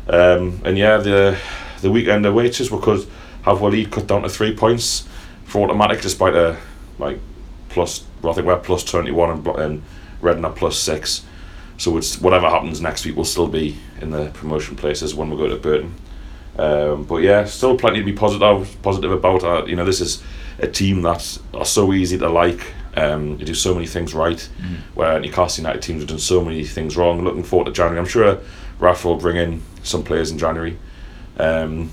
Um 0.08 0.62
and 0.66 0.78
yeah 0.78 0.98
the 0.98 1.38
the 1.82 1.92
weekend 1.92 2.34
wages 2.34 2.72
we 2.72 2.80
could 2.80 3.06
have 3.44 3.60
Waleed 3.60 3.92
cut 3.92 4.08
down 4.08 4.24
to 4.24 4.30
three 4.30 4.56
points 4.56 5.08
for 5.44 5.64
automatic 5.64 6.02
despite 6.02 6.36
a 6.36 6.58
like 6.98 7.20
plus 7.70 8.04
well, 8.22 8.32
I 8.32 8.36
think 8.36 8.48
we're 8.48 8.58
plus 8.58 8.84
21 8.84 9.30
and, 9.30 9.48
and 9.48 9.84
Are 10.28 10.52
plus 10.52 10.78
6 10.80 11.26
so 11.78 11.98
it's 11.98 12.22
whatever 12.22 12.50
happens 12.50 12.80
next 12.80 13.06
week 13.06 13.16
we'll 13.16 13.26
still 13.26 13.48
be 13.48 13.78
in 14.02 14.12
the 14.12 14.30
promotion 14.30 14.76
places 14.76 15.14
when 15.14 15.30
we 15.30 15.38
go 15.38 15.50
to 15.50 15.58
Burton. 15.58 15.94
Um, 16.58 17.04
but 17.04 17.18
yeah 17.18 17.44
still 17.46 17.78
plenty 17.78 18.00
to 18.00 18.06
be 18.06 18.14
positive 18.14 18.82
positive 18.82 19.12
about. 19.12 19.44
Uh, 19.44 19.66
you 19.66 19.76
know 19.76 19.84
this 19.84 20.00
is 20.00 20.24
a 20.60 20.68
team 20.68 21.02
that 21.02 21.38
are 21.54 21.66
so 21.66 21.92
easy 21.94 22.18
to 22.18 22.30
like. 22.30 22.74
Um, 22.96 23.38
you 23.40 23.46
do 23.46 23.54
so 23.54 23.74
many 23.74 23.88
things 23.88 24.14
right. 24.14 24.40
Where 24.94 25.20
Newcastle 25.20 25.64
United 25.64 25.82
teams 25.82 26.02
have 26.02 26.08
done 26.10 26.20
so 26.20 26.46
many 26.46 26.64
things 26.64 26.96
wrong. 26.96 27.22
Looking 27.22 27.44
forward 27.44 27.66
to 27.66 27.74
January. 27.74 28.00
I'm 28.00 28.06
sure 28.06 28.40
Rafa 28.80 29.10
will 29.10 29.18
bring 29.18 29.36
in 29.36 29.62
some 29.84 30.04
players 30.04 30.32
in 30.32 30.38
January. 30.38 30.78
Um, 31.38 31.92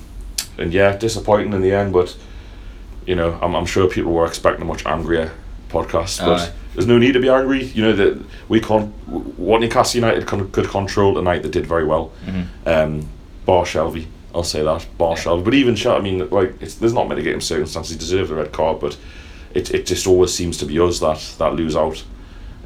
and 0.58 0.72
yeah 0.72 0.96
disappointing 0.96 1.52
in 1.52 1.62
the 1.62 1.72
end 1.72 1.92
but 1.92 2.14
you 3.06 3.14
know, 3.14 3.38
I'm, 3.42 3.54
I'm 3.54 3.66
sure 3.66 3.88
people 3.88 4.12
were 4.12 4.26
expecting 4.26 4.62
a 4.62 4.64
much 4.64 4.86
angrier 4.86 5.32
podcast, 5.68 6.24
but 6.24 6.40
Aye. 6.40 6.52
There's 6.74 6.86
no 6.86 6.98
need 6.98 7.12
to 7.12 7.20
be 7.20 7.28
angry. 7.28 7.64
You 7.64 7.82
know 7.82 7.92
that 7.94 8.18
we 8.48 8.60
can't. 8.60 8.90
What 9.08 9.60
Newcastle 9.60 10.00
United 10.00 10.26
con- 10.26 10.50
could 10.52 10.68
control 10.68 11.14
tonight, 11.14 11.42
they 11.42 11.50
did 11.50 11.66
very 11.66 11.84
well. 11.84 12.12
Mhm. 12.26 12.46
Um, 12.66 13.08
bar 13.44 13.64
Shelvey, 13.64 14.06
I'll 14.34 14.42
say 14.44 14.62
that. 14.62 14.86
Bar 14.96 15.16
Shelvey, 15.16 15.44
but 15.44 15.54
even 15.54 15.74
Shelvey, 15.74 15.96
I 15.98 16.00
mean, 16.00 16.30
like 16.30 16.54
it's, 16.62 16.74
there's 16.76 16.94
not 16.94 17.08
mitigating 17.08 17.40
circumstances. 17.40 17.92
He 17.92 17.98
deserved 17.98 18.30
the 18.30 18.36
red 18.36 18.52
card, 18.52 18.80
but 18.80 18.96
it 19.54 19.70
it 19.74 19.84
just 19.86 20.06
always 20.06 20.32
seems 20.32 20.56
to 20.58 20.64
be 20.66 20.78
us 20.80 20.98
that 21.00 21.34
that 21.38 21.54
lose 21.54 21.76
out. 21.76 22.02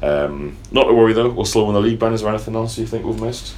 Um, 0.01 0.55
not 0.71 0.83
to 0.85 0.93
worry 0.93 1.13
though, 1.13 1.29
we'll 1.29 1.45
still 1.45 1.65
win 1.65 1.73
the 1.73 1.81
league. 1.81 1.99
Ben, 1.99 2.13
is 2.13 2.21
there 2.21 2.29
anything 2.29 2.55
else 2.55 2.77
you 2.77 2.85
think 2.85 3.03
we've 3.05 3.19
missed? 3.21 3.53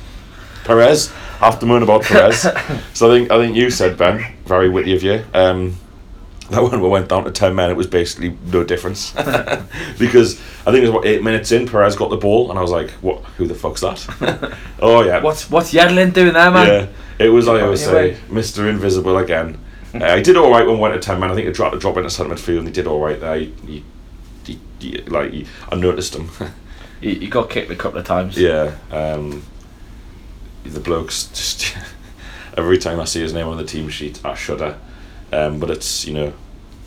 Perez, 0.64 1.12
have 1.40 1.60
to 1.60 1.66
moan 1.66 1.84
about 1.84 2.04
Perez. 2.04 2.42
so 2.94 3.12
I 3.12 3.18
think 3.20 3.32
I 3.32 3.38
think 3.38 3.56
you 3.56 3.70
said 3.70 3.98
Ben, 3.98 4.26
very 4.46 4.70
witty 4.70 4.96
of 4.96 5.04
you. 5.04 5.24
Um, 5.34 5.76
that 6.52 6.64
when 6.64 6.82
we 6.82 6.90
went 6.90 7.10
down 7.10 7.24
to 7.26 7.32
10 7.32 7.54
men, 7.56 7.70
it 7.70 7.76
was 7.78 7.88
basically 7.88 8.38
no 8.52 8.64
difference. 8.64 9.12
because 10.00 10.40
I 10.66 10.72
think 10.72 10.78
it 10.78 10.82
was 10.82 10.90
about 10.90 11.06
eight 11.06 11.24
minutes 11.24 11.52
in, 11.52 11.68
Perez 11.68 11.96
got 11.96 12.10
the 12.10 12.18
ball, 12.18 12.50
and 12.50 12.58
I 12.58 12.62
was 12.62 12.72
like, 12.72 12.90
what? 13.02 13.24
Who 13.38 13.48
the 13.48 13.56
fuck's 13.56 13.82
that? 13.82 14.58
oh, 14.80 15.04
yeah. 15.04 15.22
What's 15.22 15.50
what's 15.50 15.74
Yedlin 15.74 16.14
doing 16.14 16.34
there, 16.34 16.52
man? 16.52 16.68
Yeah, 17.20 17.26
it 17.26 17.30
was, 17.30 17.48
like 17.48 17.62
I 17.62 17.66
always 17.66 17.84
say, 17.84 18.18
Mr. 18.30 18.70
Invisible 18.70 19.18
again. 19.18 19.58
uh, 19.94 20.16
he 20.18 20.22
did 20.24 20.38
all 20.38 20.52
right 20.52 20.66
when 20.66 20.76
we 20.76 20.82
went 20.82 20.94
to 20.94 21.00
10 21.00 21.20
men. 21.20 21.32
I 21.32 21.36
think 21.36 21.48
he 21.48 21.54
dropped 21.54 21.76
a 21.76 21.80
drop 21.80 21.98
into 21.98 22.10
centre 22.10 22.34
midfield, 22.34 22.60
and 22.60 22.68
he 22.68 22.74
did 22.74 22.88
all 22.88 23.00
right 23.00 23.20
there. 23.20 23.36
He, 23.40 23.54
he, 23.66 23.84
he, 24.46 24.60
he- 24.80 25.02
like, 25.04 25.32
he, 25.32 25.48
I 25.72 25.76
noticed 25.76 26.16
him. 26.16 26.30
He, 27.02 27.16
he 27.16 27.28
got 27.28 27.50
kicked 27.50 27.72
a 27.72 27.76
couple 27.76 27.98
of 28.00 28.06
times. 28.06 28.38
Yeah, 28.38 28.76
um, 28.92 29.44
the 30.64 30.80
blokes 30.82 31.28
just 31.28 31.76
every 32.58 32.78
time 32.78 33.00
I 33.00 33.06
see 33.06 33.22
his 33.22 33.34
name 33.34 33.48
on 33.48 33.56
the 33.58 33.64
team 33.64 33.88
sheet, 33.90 34.20
I 34.26 34.34
shudder. 34.36 34.78
Um, 35.32 35.60
but 35.60 35.70
it's 35.70 36.06
you 36.06 36.14
know, 36.14 36.34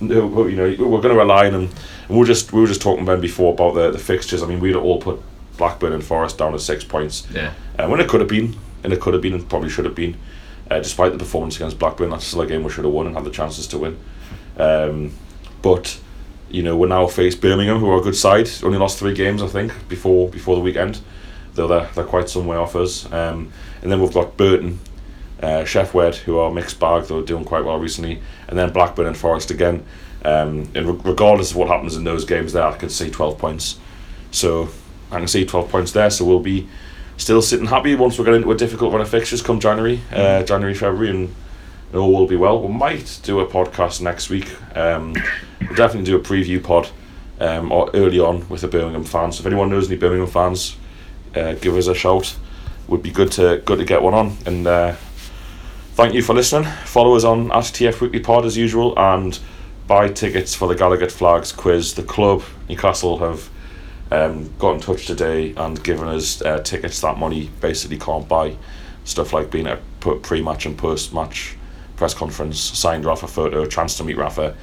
no, 0.01 0.47
you 0.47 0.57
know, 0.57 0.65
we're 0.89 1.01
going 1.01 1.15
to 1.15 1.21
rely 1.21 1.47
on 1.47 1.55
him. 1.55 1.63
And 1.63 2.11
we 2.11 2.17
were 2.19 2.25
just 2.27 2.53
we 2.53 2.61
were 2.61 2.67
just 2.67 2.83
talking 2.83 3.05
Ben 3.05 3.21
before 3.21 3.53
about 3.55 3.75
the 3.75 3.91
the 3.91 3.99
fixtures. 3.99 4.43
I 4.43 4.47
mean, 4.47 4.61
we'd 4.61 4.75
all 4.77 5.01
put 5.01 5.21
Blackburn 5.59 5.93
and 5.93 6.03
Forest 6.05 6.39
down 6.39 6.55
at 6.55 6.61
six 6.61 6.83
points, 6.85 7.27
Yeah. 7.33 7.53
uh, 7.79 7.87
when 7.89 8.01
it 8.01 8.09
could 8.09 8.21
have 8.21 8.29
been, 8.29 8.57
and 8.83 8.93
it 8.93 9.01
could 9.01 9.13
have 9.15 9.23
been, 9.23 9.35
and 9.35 9.49
probably 9.49 9.69
should 9.69 9.85
have 9.85 9.95
been. 9.95 10.17
Uh, 10.71 10.79
despite 10.79 11.13
the 11.13 11.19
performance 11.19 11.57
against 11.57 11.79
Blackburn, 11.79 12.09
that's 12.11 12.25
still 12.25 12.41
a 12.41 12.47
game 12.47 12.65
we 12.65 12.71
should 12.71 12.85
have 12.85 12.95
won 12.95 13.07
and 13.07 13.15
had 13.15 13.25
the 13.25 13.31
chances 13.31 13.67
to 13.69 13.79
win. 13.79 13.99
Um, 14.57 15.13
but 15.61 15.99
you 16.51 16.63
know, 16.63 16.77
we're 16.77 16.89
now 16.89 17.07
faced 17.07 17.41
Birmingham, 17.41 17.79
who 17.79 17.91
are 17.91 17.99
a 17.99 18.03
good 18.03 18.17
side. 18.17 18.49
Only 18.63 18.79
lost 18.79 18.99
three 18.99 19.15
games, 19.15 19.43
I 19.43 19.47
think, 19.49 19.73
before 19.89 20.29
before 20.29 20.55
the 20.57 20.63
weekend. 20.63 21.01
Though 21.55 21.67
they're, 21.69 21.89
they're 21.95 22.05
quite 22.05 22.29
some 22.31 22.47
way 22.47 22.57
off 22.57 22.75
us. 22.75 23.05
Um, 23.13 23.53
and 23.83 23.93
then 23.93 24.01
we've 24.01 24.13
got 24.13 24.37
Burton, 24.39 24.79
uh, 25.43 25.65
Sheff 25.65 25.93
Wed, 25.93 26.15
who 26.15 26.39
are 26.39 26.51
mixed 26.51 26.79
bag, 26.79 27.05
though 27.05 27.23
doing 27.23 27.45
quite 27.45 27.65
well 27.65 27.79
recently. 27.79 28.23
And 28.49 28.59
then 28.59 28.73
Blackburn 28.73 29.07
and 29.07 29.17
Forest 29.17 29.51
again. 29.51 29.85
Um, 30.25 30.69
and 30.75 30.87
re- 30.87 31.01
regardless 31.05 31.51
of 31.51 31.57
what 31.57 31.69
happens 31.69 31.97
in 31.97 32.05
those 32.05 32.25
games, 32.25 32.53
there 32.53 32.65
I 32.65 32.77
can 32.77 32.89
see 32.89 33.11
12 33.11 33.39
points. 33.39 33.79
So 34.31 34.69
I 35.11 35.19
can 35.19 35.29
see 35.29 35.45
12 35.45 35.69
points 35.69 35.93
there. 35.93 36.11
So 36.11 36.25
we'll 36.25 36.41
be 36.41 36.69
still 37.17 37.43
sitting 37.43 37.67
happy 37.67 37.95
once 37.95 38.19
we 38.19 38.25
get 38.25 38.35
into 38.35 38.51
a 38.51 38.57
difficult 38.57 38.93
run 38.93 39.03
of 39.03 39.09
fixtures 39.09 39.43
come 39.43 39.61
January, 39.61 40.01
uh, 40.13 40.43
January, 40.45 40.75
February, 40.75 41.11
and 41.11 41.35
it 41.93 41.97
all 41.97 42.13
will 42.13 42.27
be 42.27 42.37
well. 42.37 42.61
We 42.61 42.73
might 42.73 43.21
do 43.23 43.41
a 43.41 43.47
podcast 43.47 44.01
next 44.01 44.31
week. 44.31 44.49
Um, 44.77 45.13
we'll 45.61 45.75
definitely 45.75 46.05
do 46.05 46.17
a 46.17 46.21
preview 46.21 46.63
pod 46.63 46.89
um, 47.41 47.71
or 47.71 47.91
early 47.95 48.19
on 48.19 48.49
with 48.49 48.63
the 48.63 48.69
Birmingham 48.69 49.05
fans. 49.05 49.37
So 49.37 49.41
if 49.43 49.47
anyone 49.47 49.71
knows 49.71 49.89
any 49.89 49.99
Birmingham 49.99 50.29
fans, 50.29 50.77
uh, 51.35 51.55
give 51.55 51.77
us 51.77 51.89
a 51.89 51.95
shout. 51.95 52.35
Would 52.89 53.03
be 53.03 53.11
good 53.11 53.31
to 53.33 53.63
good 53.65 53.79
to 53.79 53.85
get 53.85 54.03
one 54.03 54.15
on. 54.15 54.37
And 54.47 54.67
uh, 54.67 54.97
thank 55.93 56.15
you 56.15 56.23
for 56.23 56.35
listening. 56.35 56.71
Follow 56.85 57.15
us 57.15 57.25
on 57.25 57.51
at 57.53 57.65
TF 57.65 58.01
Weekly 58.01 58.21
Pod 58.21 58.45
as 58.45 58.57
usual, 58.57 58.99
and 58.99 59.39
buy 59.87 60.09
tickets 60.09 60.55
for 60.55 60.69
the 60.69 60.75
Gallowgate 60.75 61.11
Flags 61.11 61.53
quiz. 61.53 61.95
The 61.95 62.03
club 62.03 62.43
Newcastle 62.69 63.19
have 63.19 63.51
um, 64.11 64.53
got 64.59 64.75
in 64.75 64.81
touch 64.81 65.07
today 65.07 65.55
and 65.57 65.83
given 65.83 66.09
us 66.09 66.43
uh, 66.43 66.61
tickets 66.61 67.01
that 67.01 67.19
money 67.19 67.51
basically 67.61 67.99
can't 67.99 68.29
buy. 68.29 68.57
Stuff 69.05 69.33
like 69.33 69.51
being 69.51 69.67
at 69.67 69.81
a 70.07 70.15
pre-match 70.17 70.67
and 70.67 70.79
post-match 70.79 71.57
press 71.97 72.15
conference, 72.15 72.59
signed 72.61 73.05
Rafa 73.05 73.27
photo, 73.27 73.67
chance 73.67 73.97
to 73.97 74.05
meet 74.05 74.17
Rafa. 74.17 74.57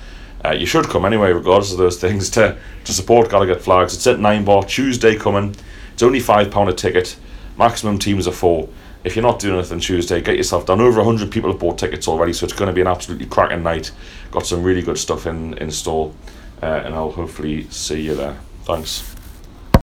Uh, 0.44 0.52
you 0.52 0.66
should 0.66 0.88
come 0.88 1.06
anyway, 1.06 1.32
regardless 1.32 1.72
of 1.72 1.78
those 1.78 1.98
things, 2.02 2.30
to, 2.32 2.58
to 2.86 2.94
support 2.94 3.30
Gallowgate 3.30 3.62
Flags. 3.62 3.94
It's 3.94 4.08
at 4.08 4.20
9 4.20 4.46
bar, 4.46 4.64
Tuesday 4.64 5.16
coming. 5.16 5.56
It's 5.94 6.04
only 6.04 6.20
£5 6.20 6.70
a 6.70 6.74
ticket. 6.74 7.18
Maximum 7.58 8.00
teams 8.00 8.28
are 8.28 8.32
four. 8.32 8.70
If 9.04 9.16
you're 9.16 9.24
not 9.24 9.40
doing 9.40 9.58
anything 9.58 9.80
Tuesday, 9.80 10.22
get 10.22 10.36
yourself 10.36 10.66
down. 10.66 10.82
Over 10.82 10.98
100 10.98 11.32
people 11.32 11.52
have 11.52 11.60
bought 11.60 11.78
tickets 11.78 12.08
already, 12.08 12.34
so 12.34 12.44
it's 12.44 12.54
going 12.54 12.68
to 12.68 12.74
be 12.74 12.82
an 12.82 12.88
absolutely 12.88 13.28
cracking 13.28 13.64
night. 13.64 13.92
Got 14.32 14.46
some 14.46 14.62
really 14.62 14.82
good 14.82 14.98
stuff 14.98 15.26
in, 15.26 15.58
in 15.58 15.72
store, 15.72 16.14
uh, 16.62 16.66
and 16.66 16.94
I'll 16.94 17.12
hopefully 17.12 17.70
see 17.70 18.02
you 18.02 18.16
there. 18.16 18.38
Thanks. 18.66 19.16